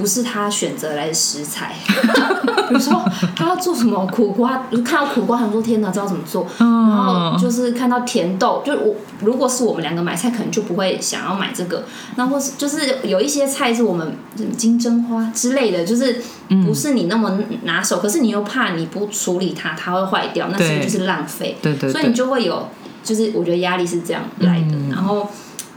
[0.00, 1.74] 不是他选择来的食材，
[2.68, 3.04] 比如说
[3.36, 11.84] 他要做什么苦瓜，看到苦瓜想说天哪，知道怎么做，然后嗯，就是看到甜豆，就我如果是我们两个买菜，可能就不会想要买这个。
[12.16, 16.22] 那或是就是有一些菜是我们嗯金针花之类的，就是
[16.64, 21.56] 不是你那么拿手，可是你又怕你不处理它，它会坏掉，那是不是就是浪费？
[21.60, 22.68] 对对所以你，就会有，
[23.04, 24.66] 就是我觉得压力是这样来的。
[24.72, 25.28] 嗯然后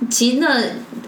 [0.09, 0.59] 其实那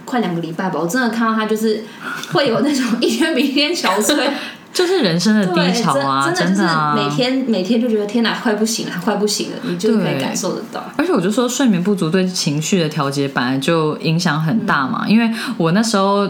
[0.06, 1.84] 快两个礼拜吧，我真的看到他就是
[2.32, 4.15] 会有那种一天比一天憔悴，
[4.72, 10.84] 就是人生的，低潮啊，真真的就是啊，每天每天就觉得天哪，快不行了，快不行了，你就可以感受得到。
[10.98, 15.06] 而且我就说，睡眠不足对情绪的调节本来就影响很大嘛。
[15.08, 16.28] 因为我那时候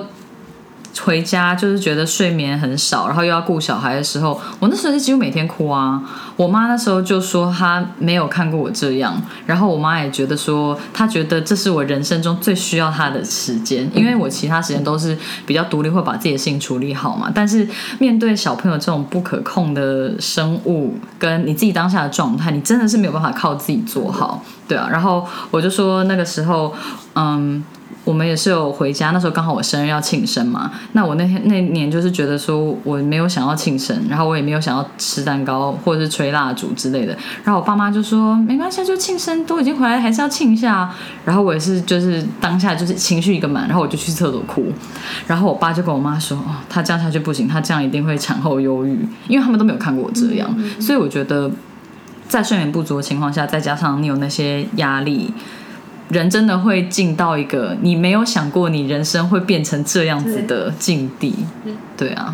[1.03, 6.01] 回家就是觉得睡眠很少，然后又要顾小孩的时候，我那时候就几乎每天哭啊。
[6.37, 17.31] 我妈那时候就说她没有看过我这样，然后我妈也觉得说，她觉得这是我人生中最需要她的时间，因为我其他时间都是比较独立，会把自己的事情处理好嘛。
[17.33, 17.67] 但是
[17.99, 24.87] 面对小朋友这种不可控的生物，跟你自己当下的状态，你真的是没有办法靠自己做好，对啊。
[24.91, 26.73] 然后我就说那个时候，
[27.15, 27.63] 嗯。
[28.03, 30.71] 我们也是有回家，那时候刚好我生日要庆生嘛。
[30.91, 37.17] 那我那天那年就是觉得说我没有想要庆生，然后我也没有想要吃蛋糕或者是吹蜡烛之类的。
[37.43, 40.95] 然后我爸妈就说没关系，就庆生都已经回来，还是要庆一下啊。
[41.23, 44.71] 然后我也是就是当下就是情绪一个满，然后我就去厕所哭。
[45.25, 51.49] 然后我爸就跟我妈说，哦，他这样下去不行，他这样一定会产后忧郁，因为他们都没有看过我这样，所以我觉得
[52.27, 55.33] 在睡眠不足的情况下，再加上你有那些压力。
[56.15, 61.35] 人真的会进到一个你没有想过你人生会变成这样子的境地，
[61.97, 62.33] 对啊，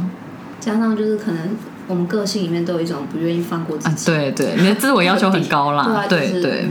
[0.59, 1.49] 加上就是可能
[1.87, 6.65] 我们个性里面都有一种不愿意放过自啊己，对对，你的自我要求很高啦， 对啊，就是对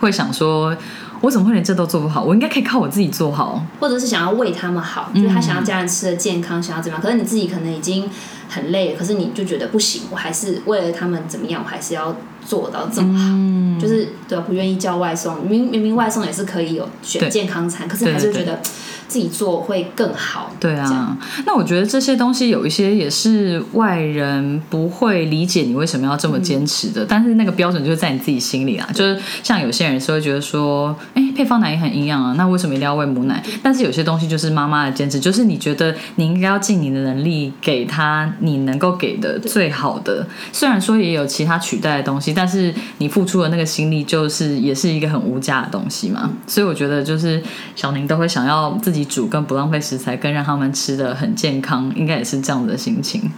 [0.00, 0.76] 会想说，
[1.22, 2.22] 我怎么会连这都做不好？
[2.22, 8.08] 我应该可以靠我自己做好，或者是想要为他们好，就是他想要家人吃的健康，想要怎么样，可是你自己可能已经
[8.48, 14.44] 很累了，可是你就觉得不行，我还是为了他们怎么样，我还是要做到这么好，嗯，就是对吧？
[14.46, 18.60] 不愿意叫外送，明明明外送也是可以有选健康餐，可是还是觉得
[19.06, 20.52] 自己做会更好。
[20.58, 28.88] 对啊，那我觉得这些东西有一些也是外人不会理解你为什么要这么坚持的，但是那个标准就是在你自己心里啊。
[28.94, 33.42] 就是像有些人是会觉得说，哎，配方奶也很营养啊，那为什么一定要喂母奶？
[33.62, 40.26] 但是有些东西就是妈妈的坚持，就是你觉得你应该要尽你的能力给他你能够给的最好的。
[40.52, 46.30] 虽然说也有其他取代的东西，但是你付出的那个心力就是也是一个很无价的东西嘛。
[46.46, 47.42] 所以我觉得就是
[47.76, 53.30] 小宁都会想要自己煮，跟不浪费食材，更让他们吃的很健康，应该也是这样子的心情。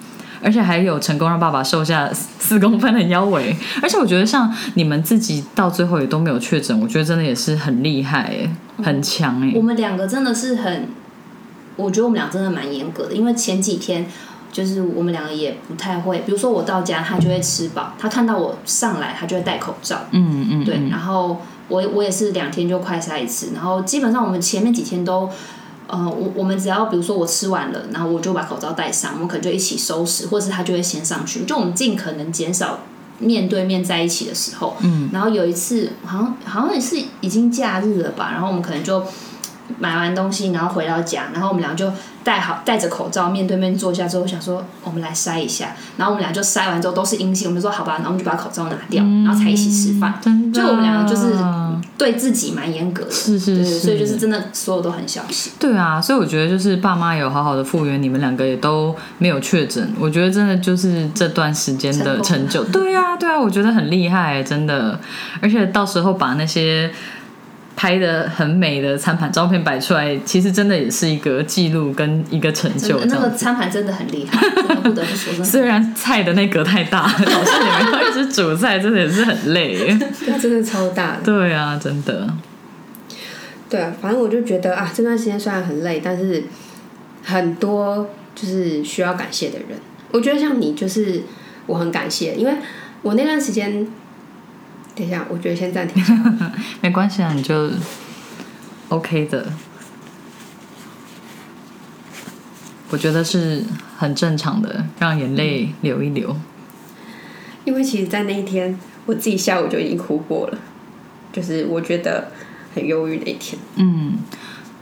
[0.45, 9.63] 而且还有成功让爸爸瘦下四公分的腰围，而且我觉得像你们自己到最后也都没有确诊，我觉得真的也是很厉害哎，很强哎我。
[9.63, 10.89] 们两个真的是很，
[11.77, 14.05] 我觉得我们俩真的蛮严格的，因为前几天
[14.53, 21.39] 就是我们两个也不太会，比如说我到家他就会吃饱，他看到我上来他就会戴口罩，嗯嗯，对，嗯然后
[21.69, 25.29] 我我也是两天就快筛一次，然后基本上我们前面几天都。
[25.89, 32.79] 呃，我我们只要比如说我吃完了，然后我就把口罩戴上，我们可能就一起收拾，或者是他就会先上去，就我们尽可能减少
[33.19, 34.75] 面对面在一起的时候。
[34.81, 39.05] 嗯，然后有一次好像好像也是已经假日了吧，然后我们可能就
[39.79, 41.91] 买完东西，然后回到家，然后我们俩就
[42.23, 50.15] 戴好戴着口罩，面对面坐下之后，想说我们来筛一下，然后我们俩就筛完之后都是阴性，我们就说好吧，然后我们就把口罩拿掉，然后才一起吃饭。
[50.21, 51.35] 真的，就我们两个就是
[51.97, 55.53] 对自己蛮严格的，是是是对所以就是真的所有都很小心。
[55.59, 62.63] 对啊，所以我觉得就是爸妈有好好的复原，你们两个也都没有确诊，我觉得真的就是这段时间的成就。
[62.65, 64.99] 对啊，对啊，我觉得很厉害，真的。
[65.41, 66.91] 而且到时候把那些
[67.75, 73.03] 拍的很美的餐盘照片摆出来，其实真的也是一个记录跟一个成就。
[73.07, 75.45] 那个餐盘真的很厉害，真 的不得不说。
[75.45, 79.97] 虽然菜的那格太大，导致你们要一直煮菜，真的也是很累。
[80.27, 81.23] 那真的超大的。
[81.25, 82.29] 对啊，真的。
[83.69, 86.45] 对啊，反正我就觉得啊，这段时间虽然很累，但是
[87.25, 89.79] 很多就是需要感谢的人。
[90.11, 91.23] 我觉得像你，就是
[91.65, 92.53] 我很感谢，因为
[93.01, 93.87] 我那段时间，
[94.95, 96.03] 等一下，我觉得先暂停。
[96.83, 97.71] 没关系啊，你就
[98.89, 99.47] OK 的。
[102.91, 103.65] 我觉得是
[103.97, 106.37] 很正常的，让眼泪流一流。
[107.65, 110.59] 因为其实，在那一天，我自己下午就已经哭过了，
[111.33, 112.31] 就是我觉得
[112.75, 113.59] 很忧郁的一天。
[113.77, 114.19] 嗯，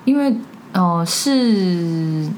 [0.04, 0.34] 因为
[0.72, 1.30] 哦，是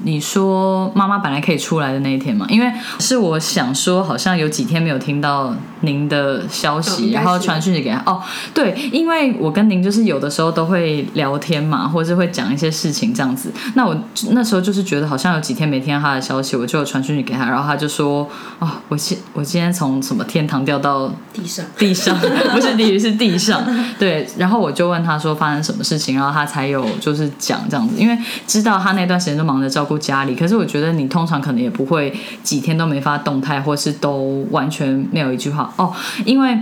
[0.03, 2.45] 你说妈妈本来可以出来的那一天嘛？
[2.49, 8.01] 因为是我想说，好像有几天没有听到您的消息，然后传讯息给他。
[8.05, 8.21] 哦，
[8.53, 13.51] 对，因为我跟您就是有的时候都会聊天嘛，或者是会讲一些事情这样子。
[13.75, 13.95] 那我
[14.31, 18.27] 那时候就是觉得好像有几天没听到他的消息，我就传讯息给他，然后他就说
[18.59, 22.17] ：“哦，我今我今天从什么天堂掉到地上，地上
[22.53, 23.63] 不是地狱是地上。”
[23.99, 28.17] 对，然后我就问他说发生什么事情，然后他才有就是讲这样子，因为。
[28.47, 32.13] 知道他那段时间都忙着照顾家里，可是我觉得你通常可能也不会
[32.43, 35.93] 几天都没发动态，或是都完全没有一句话哦。
[36.25, 36.57] 因为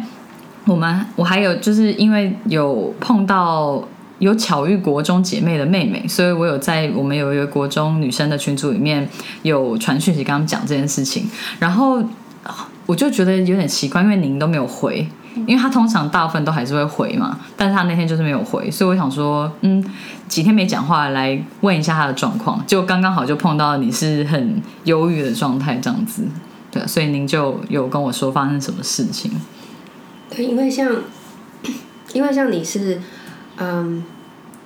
[0.66, 3.84] 我们我还有就是因为有碰到
[4.20, 9.08] 有巧遇国中姐妹的妹妹，所以我有在我们有一个国中女生的群组里面
[9.44, 12.04] 有传讯息跟他们讲这件事情，然后
[12.86, 15.08] 我就觉得有点奇怪，因为您都没有回。
[15.48, 19.82] 因为他通常大部分都还是会回嘛，但是他那天就是没有回，所以我想说，嗯，
[20.28, 26.28] 几天没讲话，来问一下他的状况，就刚刚好就碰到你是很忧郁的状态这样子，
[26.72, 29.32] 对，所以您就有跟我说发生什么事情。
[30.30, 30.90] 对，因为像，
[32.14, 33.00] 因为像你是，
[33.58, 34.04] 嗯，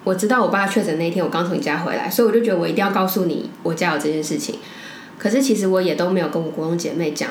[0.03, 4.59] 我知道我爸确诊那天我刚从你家回来，所以我就觉得我一定要告诉你我家有这件事情，
[5.17, 7.29] 可是其实我也都没有跟我国中姐妹讲。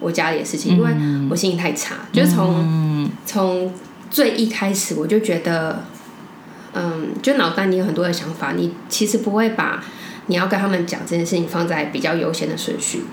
[0.00, 0.90] 我家里的事情，因为
[1.30, 3.72] 我心情太差，就是从从
[4.10, 5.84] 最一开始我就觉得，
[6.72, 9.80] 嗯，就脑袋里有很多的想法，你其实不会把
[10.26, 13.04] 你要跟他们讲这件事情放在比较优先的顺序。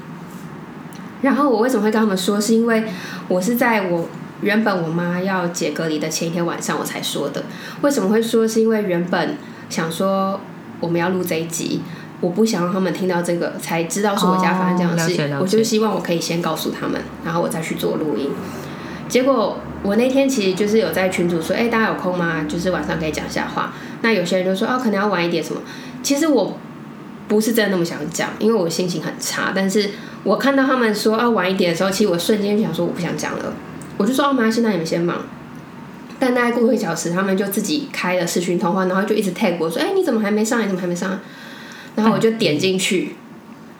[1.21, 2.83] 然后我为什么会跟他们说，是因为
[3.27, 4.07] 我是在我
[4.41, 7.43] 原本我妈要解隔离的前一天晚上我才说的。
[7.81, 8.47] 为什么会说？
[8.47, 9.37] 是因为原本
[9.69, 10.39] 想说
[10.79, 11.81] 我们要录这一集。
[12.21, 15.37] 我不想让他们听到这个，才知道是我家发生这样的事。
[15.39, 18.29] 我就希望我可以先告诉他们，然后我再去做录音。
[19.07, 22.43] 结果我那天其实就是有在群主说：“哎，大家有空吗？
[22.45, 23.71] 就是晚上可以讲下话。”
[24.03, 25.61] 那有些人就说：“哦，可能要晚一点什么。”
[26.03, 26.57] 其实我
[27.29, 29.53] 不是真的那么想讲，因为我心情很差。
[29.55, 29.91] 但是
[30.23, 33.53] 我看到他们说要晚一点的时候，其实我瞬间就想说我不想讲了。
[33.95, 35.17] 我就说：“哦，妈，现在你们先忙。”
[36.19, 40.61] 但大概过一小时，他们就自己开了视讯通话，然后就一直 tag 我说：“哎，你怎么还没上？
[40.61, 41.19] 你怎么还没上？”
[41.95, 43.15] 然后我就点进去，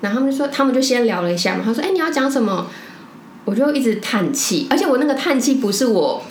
[0.01, 1.61] 然后他们就说，他们就先聊了一下嘛。
[1.65, 2.67] 他说：“哎，你要讲什么？”
[3.45, 6.23] 我就一直叹气，而且我那个叹气不是我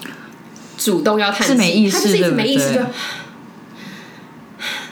[0.77, 2.81] 主动要叹气，是没意思，他就是一直没意思就。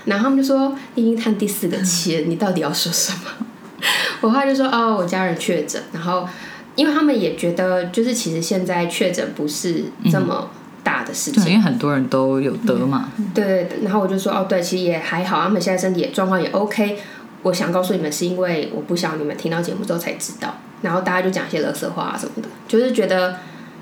[0.06, 3.46] 然后他们就说：“已经叹第四个气了，你到底要说什么？”
[4.22, 6.26] 我后来就说：“哦，我家人确诊。”然后
[6.74, 10.48] 因为他们也觉得，就是其实现在确诊不是这么。
[10.86, 13.08] 大的事情，因为很多人都有得嘛。
[13.34, 16.96] 对对，然后我就说哦，对，其实也还好，他们现在身体状况也 OK。
[17.42, 20.58] 我想告诉你们，是因为我不想你们听到节目之后才知道。
[20.82, 23.34] 然后大家就讲一些乐色话啊什么的，就是觉得，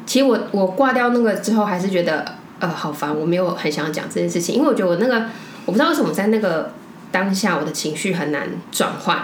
[0.07, 2.25] 其实我我挂掉那个之后，还是觉得
[2.65, 5.27] 呃好烦，我没有很想讲这件事情，因为我觉得我那个
[5.67, 6.73] 我不知道为什么在那个
[7.11, 9.19] 当下我的情绪很难转换，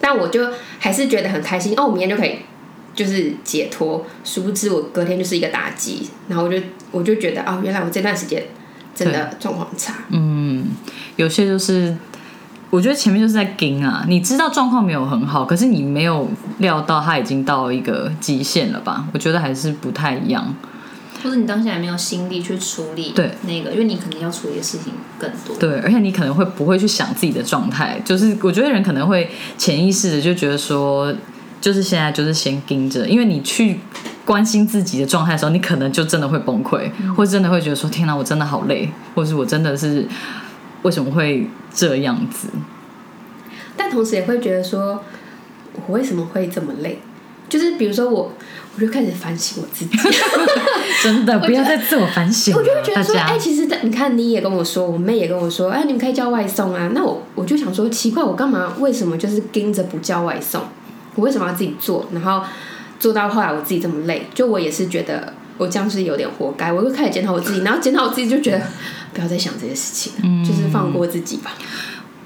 [0.00, 0.48] 但我就
[0.78, 2.38] 还是觉得很开心哦，我明天就可以。
[2.94, 6.56] 就是解脱，殊不知我隔天就是一个打击，然后我就
[6.92, 8.40] 我就觉得哦，原来我这段时间
[8.94, 9.94] 真的状况差。
[10.10, 10.64] 嗯，
[11.16, 11.96] 有些就是，
[12.70, 19.08] 我觉得前面就是在盯啊，你知道状况没有很好，可是你没有料到他已经到一个极限了吧？
[19.12, 20.54] 我觉得还是不太一样，
[21.24, 25.56] 或者你当下也没有心力去处理对那个，因为你可能要处理的事情更多。
[25.56, 28.00] 对，而且你可能会不会去想自己的状态？
[28.04, 31.12] 就是我觉得人可能会潜意识的就觉得说。
[31.60, 33.80] 就是现在，就是先盯着，因为你去
[34.22, 40.06] 关心自己的状态的时候，你可能就真的会崩溃，或者真的会觉得说：“天哪，我真的好累，或者是我真的是
[40.82, 42.48] 为什么会这样子？
[43.78, 45.02] 但同时也会觉得说，
[45.86, 46.98] 我为什么会这么累？
[47.48, 48.32] 就是比如说我，
[48.76, 49.96] 我就开始反省我自己。
[51.02, 53.38] 真的不要再自我反省了，我就会觉得说，哎、家。
[53.38, 56.90] 其实你看，你也跟我说，我妹也跟我说，哎、你们可以叫外送啊。
[56.94, 58.74] 那我我就想说，奇怪，我干嘛？
[58.78, 60.62] 为什么就是盯着不叫外送？
[61.14, 62.06] 我为什么要自己做？
[62.12, 62.42] 然后
[62.98, 66.72] 做到后来我自己这么累，就我也是觉得我这样是有点活该。
[66.72, 68.62] 我就开始检讨我自己，然后检讨我自己就觉得
[69.12, 71.52] 不要再想这些事情了，就是放过自己吧。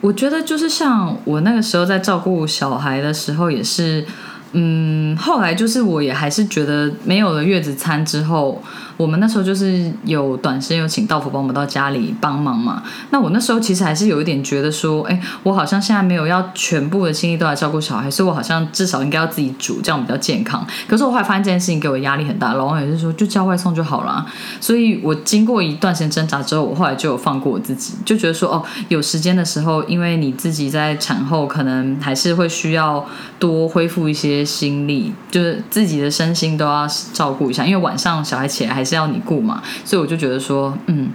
[0.01, 4.07] 我觉得就是像我那个时候在照顾小孩的时候，也是，
[4.53, 8.63] 嗯，后来就是我也还是觉得没有了月子餐之后，
[8.99, 12.83] 我们那时候就是有短时间有请道福帮我们到家里帮忙嘛。
[13.11, 20.67] 那我那时候其实还是有一点觉得说，哎，我好像现在没有要全部的心力都来照顾小孩，所以我好像至少应该要自己煮，这样比较健康。
[20.89, 24.27] 可是我后来发现这件事情给我压力很大，老王也是说就叫外送就好了。
[24.61, 33.05] 所以我经过一段时间挣扎之后，我后来就有放过我自己，就觉得说哦，有时间的时候，因为你自己在产后可能还是会需要
[33.39, 41.11] 多恢复一些心力，就是自己的身心都要照顾一下，因为晚上小孩起来还是要你顾嘛，所以我就觉得说，嗯。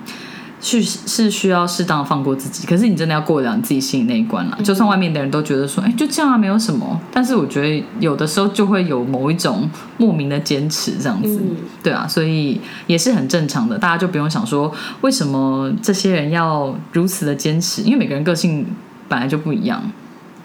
[0.65, 4.57] 是是需要适当地放过自己，可是你真的要过得了你自己心里那一关了。
[4.63, 11.37] 就算外面的人都觉得说，哎、就这样啊，没有什么，但是我觉得有的时候就会有某一种莫名的坚持这样子。
[11.43, 18.65] 嗯对啊，所以也是很正常的，大家就不用想说为什么这些人要如此的坚持，因为每个人个性
[19.09, 19.83] 本来就不一样，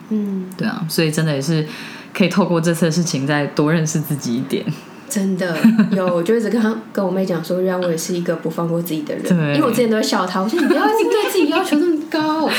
[0.08, 1.64] 嗯，对啊，所以真的也是
[2.12, 4.64] 可以透过这次的事情再多认识自己一点。
[5.08, 5.56] 真的
[5.92, 9.22] 有，我就一直跟他跟我妹讲说，原来我也是一个不放过自己的人。
[9.24, 12.50] 对因为我之前都会笑她，我说你不要一直对自己要求那么高。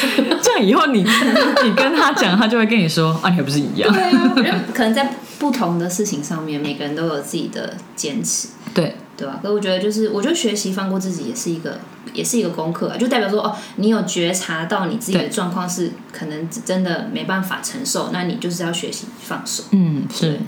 [0.41, 3.91] 这样 以后你你跟他讲，他就会跟你说啊，你还不是一样？
[4.35, 11.79] 对啊，可能在不同的事情上面，每个人都有自己的坚持，对，对吧、可我觉得就是，我觉得学习放过自己也是一个，
[12.13, 19.63] 也是一个功课啊，就代表说哦，你有觉察到你自己的状况是可能真的没办法承受，那你就是要学习放手。
[19.71, 20.39] 嗯，是对，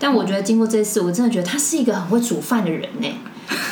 [0.00, 3.06] 但我觉得经过这次，我真的觉得他是一个很会煮饭的人呢，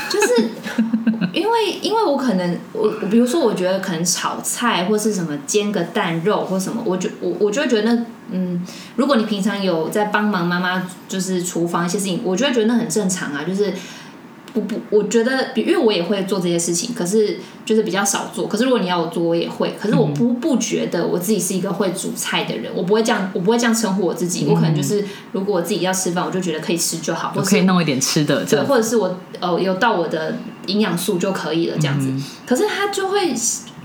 [0.09, 0.51] 就是
[1.33, 8.62] 因为因为我可能我我比如说我觉得可能炒菜或是什么煎个蛋肉或什么，我就我我就会觉得那嗯，
[8.97, 13.72] 如果你平常有在帮忙妈妈就是厨房一些事情，我就会觉得那很正常啊，就是。
[14.61, 18.46] 不不，我觉得，比因为我也会做这些事情，可是就是比较少做。
[18.46, 19.74] 可是如果你要我做，我也会。
[19.80, 24.46] 可是我不不觉得我自己是一个会煮菜的人，我不会这样，我不会这样称呼我自己。
[24.46, 30.36] 我可能就是，如果我自己要吃饭，我就觉得可以吃就好，我可以弄一点吃的，对，或者是我呃有到我的
[30.66, 32.12] 营养素就可以了这样子。
[32.46, 33.34] 可是他就会，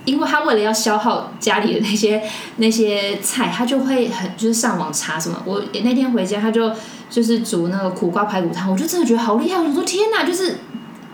[0.05, 2.21] 因为他为了要消耗家里的那些
[2.57, 5.41] 那些菜，他就会很就是上网查什么。
[5.45, 6.71] 我那天回家，他就
[7.09, 9.59] 就是煮那个苦瓜排骨汤，我就真的觉得好厉害。
[9.61, 10.57] 我说天哪，就是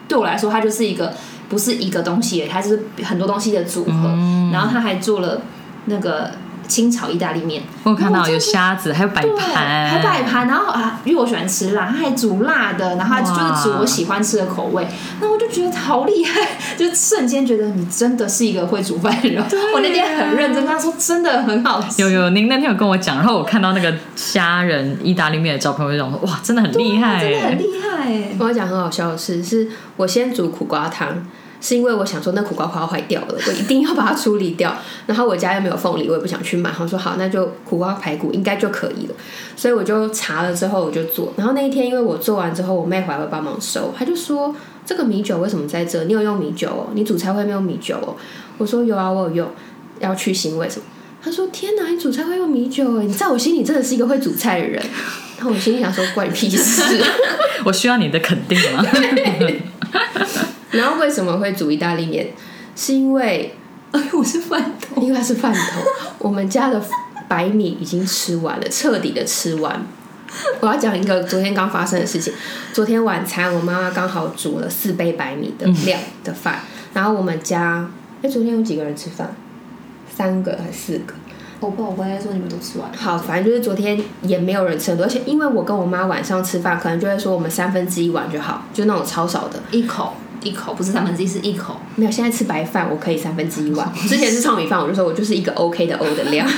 [0.07, 1.13] 对我来说，它就是一个
[1.47, 3.91] 不是一个东西它是很多东西的组合。
[4.51, 5.41] 然后他还做了
[5.85, 6.31] 那个
[6.69, 7.63] 清炒意大利面。
[7.83, 14.87] 我有看到有虾子，还有摆对，盘，还摆盘，然后啊，因为我喜欢吃辣，他还煮辣的，然后他就是煮我喜欢吃的口味，
[15.19, 19.43] 那我就觉得好厉害， 就瞬间觉得你真的是一个会煮饭的人。
[19.73, 22.01] 我那天很认真跟他说，真的很好吃。
[22.01, 27.31] 有有，您那天有跟我讲，然后我看到那个虾仁意大利面的照片，我就想说，哇，真的很厉害耶！
[27.31, 28.35] 真的很厉害耶。
[28.39, 31.07] 我要讲很好笑的事，是我先煮苦瓜汤，
[31.61, 34.75] 是因为我想说那苦瓜快要坏掉了，我一定要把它处理掉。
[35.07, 39.15] 然后我家又没有凤梨，我也不想去买，我说好，那就苦瓜排骨应该就可以了。
[39.55, 41.33] 所以我就查了之后我就做。
[41.35, 44.55] 然后那一天因为我做完之后，我妹回来会帮忙收，她就说
[44.85, 46.03] 这个米酒为什么在这？
[46.05, 46.87] 你有用米酒哦？
[46.93, 48.15] 你煮菜会没有米酒哦？
[48.57, 49.51] 我说有啊，我有用，
[49.99, 50.85] 要去腥味什么？
[51.21, 53.03] 她说天哪，你煮菜会用米酒哎！
[53.03, 54.81] 你在我心里真的是一个会煮菜的人。
[55.35, 56.81] 然后我心里想说关你屁事。
[57.65, 58.85] 我需要你的肯定吗？
[60.71, 62.27] 然后为什么会煮意大利面？
[62.75, 63.55] 是因为
[63.91, 65.03] 哎，我是饭桶。
[65.03, 65.81] 因为它是饭头，
[66.19, 66.81] 我们家的
[67.27, 69.85] 白米已经吃完了，彻底的吃完。
[70.59, 72.31] 我要讲一个昨天刚发生的事情。
[72.71, 76.59] 昨天晚餐，我妈妈刚好煮了四杯白米的量的饭，
[76.93, 77.89] 然后我们家，
[78.21, 79.35] 哎，昨天有几个人吃饭？
[80.15, 81.13] 三个还是四个？
[81.59, 82.95] 我不，我回来说你们都吃完了。
[82.95, 89.59] 好，反正就是昨天也没有人吃很多，而且因为我跟我妈晚上吃饭，可能就会说我们三分之一碗就好，就那种超少的。
[89.71, 90.13] 一口
[90.43, 91.77] 一口，不是三分之一，是一口。
[91.95, 96.47] 没有，现在吃白饭我可以三分之一碗， 之前是糙米饭，我就说我就是一个 OK 的 O 的量。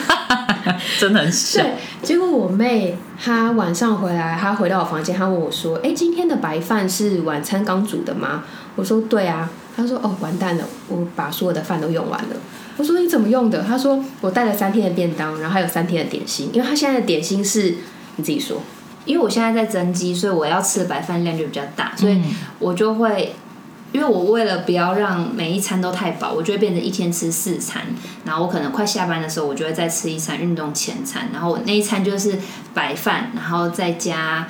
[0.99, 1.73] 真的很小对，
[2.03, 8.43] 结果我妹她晚上回来，她回到我房间，她问我说：“哎，今天的白饭是晚餐刚煮的吗？”
[8.75, 12.35] 我说：“对啊。”她说：“哦，完蛋了，我把所有的饭都用完了。”
[12.77, 17.75] 我说：“你怎么用的？”她说：“我带了三天的便当，然后还有三天的点心，因为她现在的点心是
[18.17, 18.61] 你自己说，
[19.05, 22.21] 因为我现在在增肌，所以我要吃的白饭量就比较大，所以
[22.59, 23.33] 我就会
[23.91, 27.83] 因为我为了不要让每一餐都太饱，我就会变成一天吃四餐，
[28.23, 32.37] 然后我可能快下班的时候，我就会再吃一餐运动前餐，然后我那一餐就是
[32.73, 34.47] 白饭，然后再加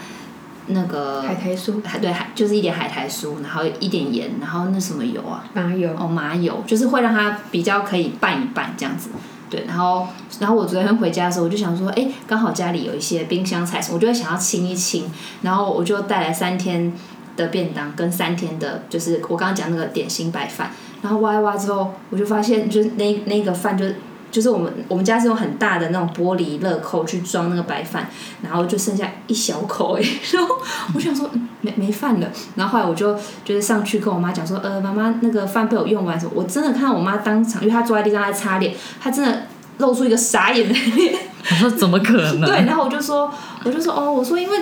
[0.68, 5.44] 那个海苔酥、海对海就是一点海苔酥，然后一点盐，然后那什么油啊？
[5.54, 9.10] 麻油，哦，麻油，就是会让它比较可以拌一拌这样子。
[9.50, 10.08] 对，然后
[10.40, 15.12] 然后我昨天回家的时候，我就想说，哎，刚好家里有一些冰箱菜，我就会想要清一清，
[15.42, 16.94] 然后我就带来三天
[17.42, 20.72] 的便当跟三天的，就是我刚刚讲那个点心白饭，
[21.02, 23.86] 然后挖一挖之后，我就发现就是那那个饭就
[24.32, 28.08] 就是我们我们家是用很大的那种玻璃乐扣去装那个白饭，
[28.42, 30.56] 然后就剩下一小口哎， 然后
[30.96, 33.14] 我想说嗯没没饭了，然后后来我就
[33.44, 39.48] 就是上去跟我妈讲说，呃，妈妈那个饭被我用完什么，我真的看到我妈当场，因为她坐在地上在擦脸，她真的
[39.80, 41.14] 露出一个傻眼的脸。
[41.50, 42.42] 我说怎么可能？
[42.42, 43.30] 对，然后我就说，
[43.66, 44.58] 我就说哦，我说因为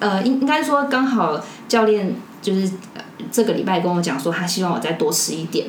[0.00, 5.66] 呃，应应该说刚好教练就是、呃、这个礼拜跟我讲说，他希望我再多吃一点，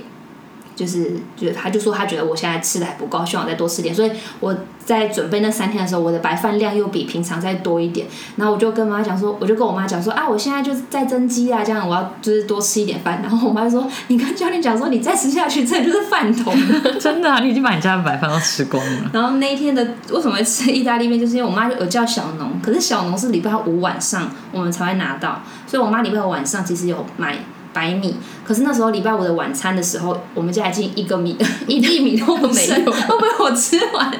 [0.79, 4.55] 就是就是他就说他觉得我现在吃的还不够，希望我再多吃点，所以我
[4.85, 8.07] 在准备那三天的时候，我的白饭量又比平常再多一点，
[8.37, 16.55] 然后我就跟妈讲说，我就跟我妈讲说啊，我现在就是在增肌啊，这样我要就是多吃一点饭，然后我妈就说，你跟教练讲说，你再吃下去，真的就是饭桶。
[16.97, 19.09] 真的啊，你已经把你家的白饭都吃光了。
[19.11, 27.37] 然后那一天的为什么会吃意大利面，就是因为我妈有叫小农，可是小农是礼拜五晚上我们才会拿到，所以我妈礼拜五晚上其实有买
[27.73, 28.15] 白米，
[28.45, 34.11] 可是那时候礼拜五的晚餐的时候，我们家已经一个米 一粒米都没有， 都被我吃完，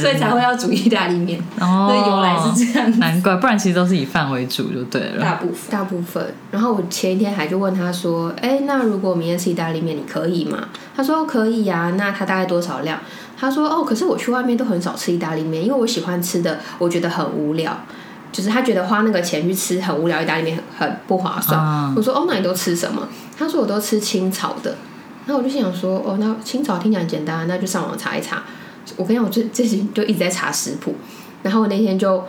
[0.00, 1.40] 所以才会要煮意大利面。
[1.60, 5.22] 哦，所以由来是这样子难怪，不然其实都是以饭为主就对了。
[5.22, 6.34] 大部分大部分。
[6.50, 10.58] 然后我前一天还就问他说：“哎，那如果明天吃意大利面，你可以吗？”
[10.94, 12.98] 他说：“可以呀、那他大概多少量？”
[13.38, 17.76] 他说：“哦，可是我去外面都很少吃意大利面，因为我喜欢吃的，我觉得很无聊。
[18.32, 21.60] 就是他觉得花那个钱去吃很无聊意大利面很很不划算。
[21.60, 23.06] 嗯我说：“哦，那你都吃什么？”
[23.38, 24.74] 他说：“我都吃清炒的。”
[25.26, 28.42] 然后我就想说：“哦，那清炒听起来很简单，那就上网查一查。”
[28.96, 30.94] 我跟你讲，我最最近就一直在查食谱，
[31.42, 32.24] 然后我那天就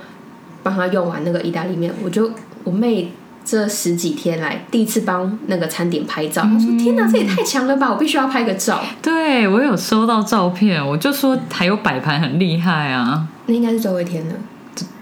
[0.61, 2.29] 帮他用完那个意大利面，我就
[2.63, 3.11] 我妹
[3.43, 7.89] 这十几天来第一次帮那个餐点拍照，他说：“天哪，这也太强了吧！
[7.89, 8.81] 我必须要拍个照。
[9.01, 14.35] 对我有收到照片，我就说还有摆盘很厉害啊。”那应该是最后一天了，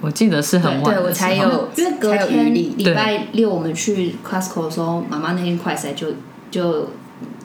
[0.01, 2.73] 我记得是很晚的对我才有因为隔天力。
[2.77, 6.07] 礼拜六我们去 Costco 的时候，妈妈那天快筛就
[6.49, 6.89] 就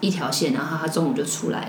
[0.01, 1.69] 一条线，然后她中午就出来了。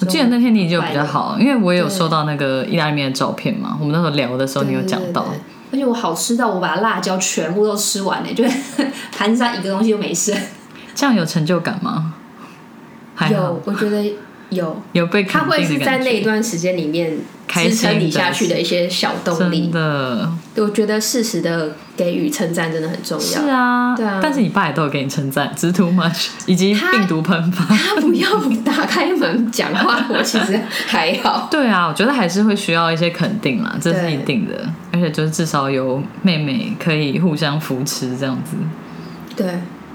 [0.00, 3.76] 我记得那天你就比较好，因为我也有收到那个意大利面的照片嘛。
[3.80, 5.26] 我们那时候聊的时候，你有讲到
[5.72, 8.58] 而且我好吃到我把辣椒全部都吃完了，就是
[9.16, 10.36] 盘上一个东西都没剩。
[10.94, 12.14] 这样有成就感吗？
[13.30, 14.04] 有，我觉得
[14.50, 17.16] 有，有被它肯定的会是在那，一段时间里面
[17.54, 19.68] 支撑你下去的一些小动真力。
[19.68, 23.24] 的我觉得适时的给予称赞真的很重要。
[23.24, 27.64] 是啊，对啊但是你爸也都有给你称赞，只是 too much，以及病毒喷发。
[27.74, 28.28] 他不要
[28.64, 31.48] 打开门讲话， 我其实还好。
[31.50, 34.54] 对啊，我觉得还是会需要一些肯定啦，这是一定的。
[34.92, 38.56] 而且就是至少有妹妹可以互相扶持这样子。
[39.36, 39.46] 对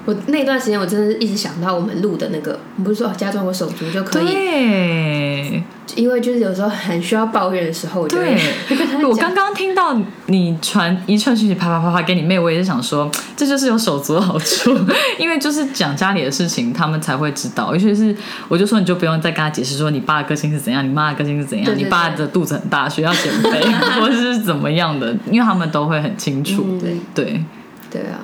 [0.05, 5.63] 我那段时间，我真的是一直想到我们录的那个，我不是说哦加装我手足就可以，对。
[5.95, 8.39] 因为就是有时候很需要抱怨的时候，我就对，
[9.09, 14.71] 我刚刚听到你传一串讯息啪啪啪啪给你妹，我也是想说，这就是有手足的好处，
[15.17, 17.73] 因为就是讲家里的事情，他们才会知道。
[17.73, 18.15] 尤其是
[18.47, 23.59] 我就说，你就不用再跟他解释说你爸的个性是怎样，你妈的个性是怎样，你爸的肚子很大，需要减肥，
[23.99, 26.63] 或者是怎么样的，因为他们都会很清楚。
[26.67, 26.99] 嗯对。
[27.15, 27.43] 对。
[27.91, 28.21] 对啊，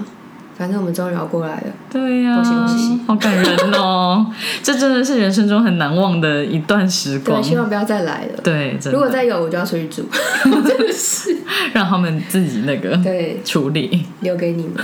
[0.58, 1.68] 反正我们终于熬过来了。
[1.92, 4.26] 对呀、恭喜恭喜好感人哦！
[4.64, 7.50] 这真的是人生中很难忘的一段时光对，。
[7.50, 8.42] 希望不要再来了。
[8.42, 10.06] 对，如果再有，我就要出去住，
[10.44, 11.36] 真的是
[11.74, 14.06] 让他们自己那个对，处理。
[14.22, 14.76] 留给你们。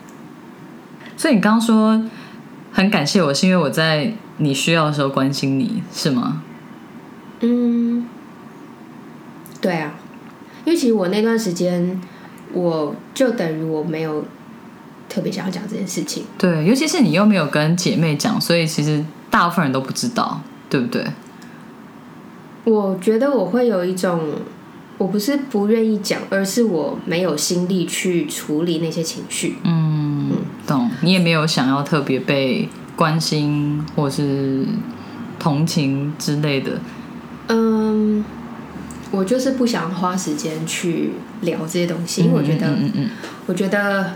[1.16, 2.02] 所以你刚刚说
[2.72, 6.42] 很感谢我，是因为我在你需要的时候关心你，是吗？
[7.40, 8.06] 嗯，
[9.62, 9.94] 对啊，
[10.66, 12.00] 因为其实我那段时间，
[12.52, 14.24] 我就等于我没有
[15.10, 16.24] 特别想要讲这件事情。
[16.38, 20.40] 对，尤其是你又没有跟姐妹讲，所以其实大部分人都不知道，
[20.70, 21.04] 对不对？
[22.64, 24.20] 我觉得我会有一种，
[24.98, 29.56] 我不是不愿意讲，而是我没有心力去处理那些情绪。
[29.64, 30.30] 嗯，
[30.66, 30.90] 懂。
[31.00, 34.64] 你也没有想要特别被关心或是
[35.38, 36.78] 同情之类的。
[37.48, 38.22] 嗯，
[39.10, 43.10] 我就是不想花时间去聊这些东西，因为我觉得，嗯嗯嗯
[43.46, 44.12] 我觉得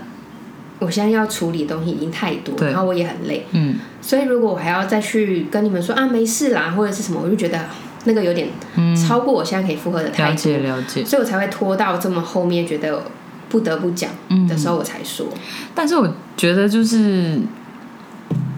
[0.79, 7.59] 我现在要处理的东西已经太多，然后我也很累，嗯所以如果我还要再去跟你们说啊没事啦，或者是什么，我就觉得
[8.03, 11.05] 那个有点嗯，超过我现在可以负荷的太了多，解了解。
[11.05, 13.03] 所以我才会拖到这么后面，觉得
[13.47, 15.25] 不得不讲嗯的时候我才说。
[15.73, 17.39] 但是我觉得就是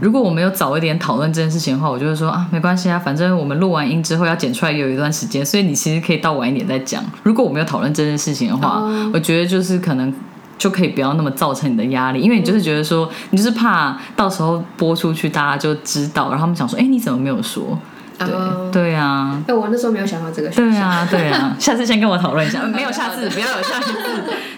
[0.01, 7.03] 如果我没有早一点讨论这件事情的话，我就会说啊，没关系啊，反正我们录完音之后要剪出来也有一段时间，所以你其实可以到晚一点再讲。
[7.23, 10.11] 如果我没有讨论这件事情的话，哦我觉得就是可能。
[10.57, 17.77] 就可以不要那么造成你的压力，因为你就是觉得说，你就是怕到时候播出去大家就知道，然后他们想说，哎、你怎么没有说？
[18.19, 20.49] 对、哦对啊，哎，我那时候没有想到这个。
[20.49, 23.93] 对啊，对啊， 下次先跟我讨论一下，没有下次，不要有下次。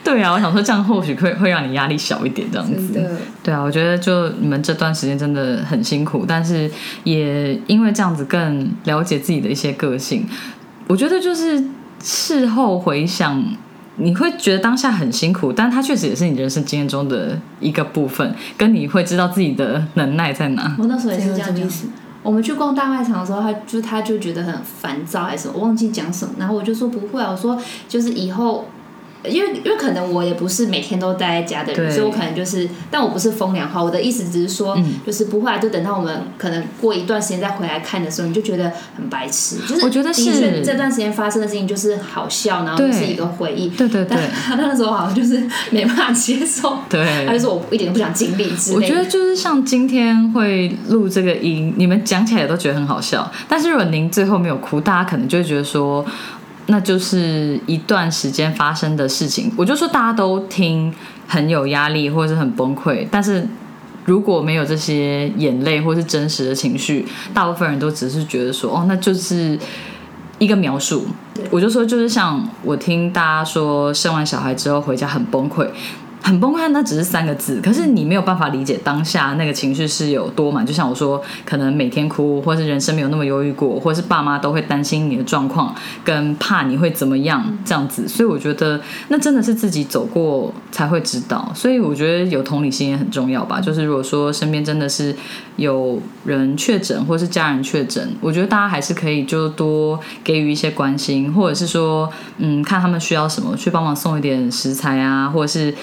[0.01, 2.93] 对啊，我想说这样或许会会让你压力小一点，这样子。
[2.93, 3.11] 真的，
[3.43, 6.71] 对啊，我觉得就你们这段时间真的很辛苦，但是
[7.03, 10.25] 也因为这样子更了解自己的一些个性。
[10.87, 11.61] 我觉得就是
[12.01, 13.43] 事后回想，
[13.99, 20.75] 你会觉得当下很辛苦，但它确实也是你人生经验中的一个部分，跟你会知道自己的能耐在哪。
[20.79, 21.93] 我那时候也是这样讲这样什么意。
[21.93, 21.99] 思？
[22.23, 28.65] 我们去逛大卖场的时候，他就他就觉得很烦躁还是什么，我忘记讲什么，然后我就说不会啊，我说就是以后。
[29.25, 39.57] 因为因为可能我也不是每天都待在家的人，所以我可能就是，但我不是风凉话，我的意思只是说，嗯就是不会啊，就等到我们可能过一段时间再回来看的时候，你就觉得很白痴。
[39.67, 43.69] 就是我觉得是这段时间发生的事情就是好笑，然后就是一个回忆。
[43.69, 48.75] 对对对但他 那时候好像就是没办法接受，对，他就说我一点都不想经历之类的。
[48.75, 56.05] 我觉得就是像今天会录这个音，你们讲起来都觉得很好笑，但是如果您最后没有哭，大家可能就会觉得说，
[56.69, 59.51] 那就是一段时间发生的事情。
[59.57, 60.91] 我就说大家都听
[61.27, 63.47] 很有压力或者是很崩溃，但是。
[64.05, 69.59] 如果没有这些眼泪或是真实的情绪，大部分人都只是觉得说，哦，那就是
[70.39, 71.05] 一个描述。
[71.51, 75.67] 我就说，就是像我听大家说，生完小孩之后回家很崩溃，
[76.21, 80.65] 很崩溃，那只是三个字，可是你没有办法理解当下那个情绪是有多满。
[80.65, 88.07] 就像我说，可能每天哭，或是人生没有那么忧郁过，或是爸妈都会担心你的状况，跟怕你会怎么样这样子。
[88.07, 91.51] 所以我觉得那真的是自己走过才会知道。
[91.55, 93.61] 所以我觉得有同理心也很重要吧。
[93.61, 95.15] 就是如果说身边真的是
[95.55, 105.73] 有人确诊，或是家人确诊，我觉得大家还是可以就多给予一些关心，或者是说，嗯，看他们需要什么，去帮忙送一点食材啊，或者是。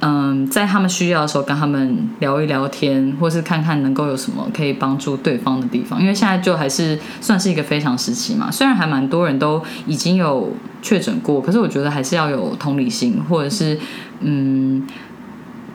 [0.00, 6.00] 嗯，在他们需要的时候跟他们聊一聊天，或是看看能够有什么可以帮助对方的地方。
[6.00, 13.76] 因为现在就还是算是一个非常时期嘛，虽然还蛮多人都已经有确诊过，可是我觉得还是要有同理心，或者是
[14.20, 14.86] 嗯，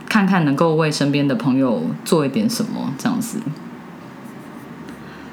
[0.08, 3.40] 看看能够为身边的朋友做一点什么这样子。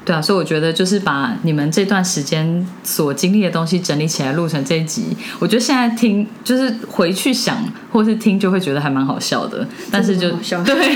[0.03, 10.31] 对啊，所以我觉得就是把你们这段时间所经历的东西整理起来录成这一集，我觉得现在听就是回去想或是听就会觉得还蛮好笑的，但是就
[10.63, 10.95] 对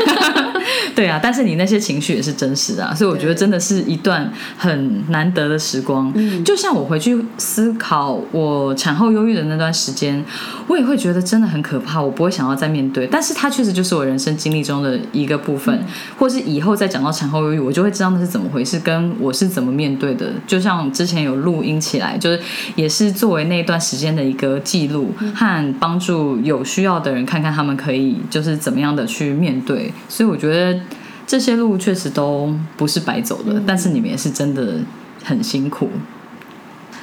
[0.96, 6.12] 对啊，但是你那些情绪也是真实的、啊，所以我觉得真的是一段很难得的时光。
[6.44, 10.24] 就像我回去思考我产后忧郁的那段时间，
[10.68, 15.84] 我也会觉得真的很可怕，我不会想要再面对，但是它确实就是我人生经历中的一个部分，
[16.18, 20.32] 或是以后再讲到产后忧郁，我就会知道那是怎么回事，跟我是怎么面对的。
[20.48, 22.40] 就像之前有录音起来，就是
[22.76, 29.92] 也是作为那段时间的一个记录，和帮助有需要的人看看他们可以就是怎么样的去面对。
[30.08, 30.80] 所以我觉得
[31.28, 34.76] 这些路确实都不是白走的，但是你们也是真的
[35.24, 35.90] 很辛苦。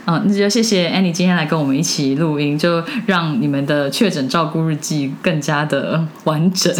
[0.04, 6.74] 嗯，那就谢谢 Annie 今天来跟我们一起录音，就让你们的确诊照顾日记更加的完整。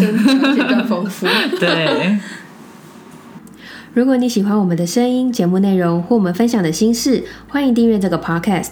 [0.67, 1.25] 更丰富。
[1.57, 2.17] 对，
[3.93, 8.71] 如果你喜欢我们的声音、节目内容或我们分享的心事，欢迎订阅这个 podcast。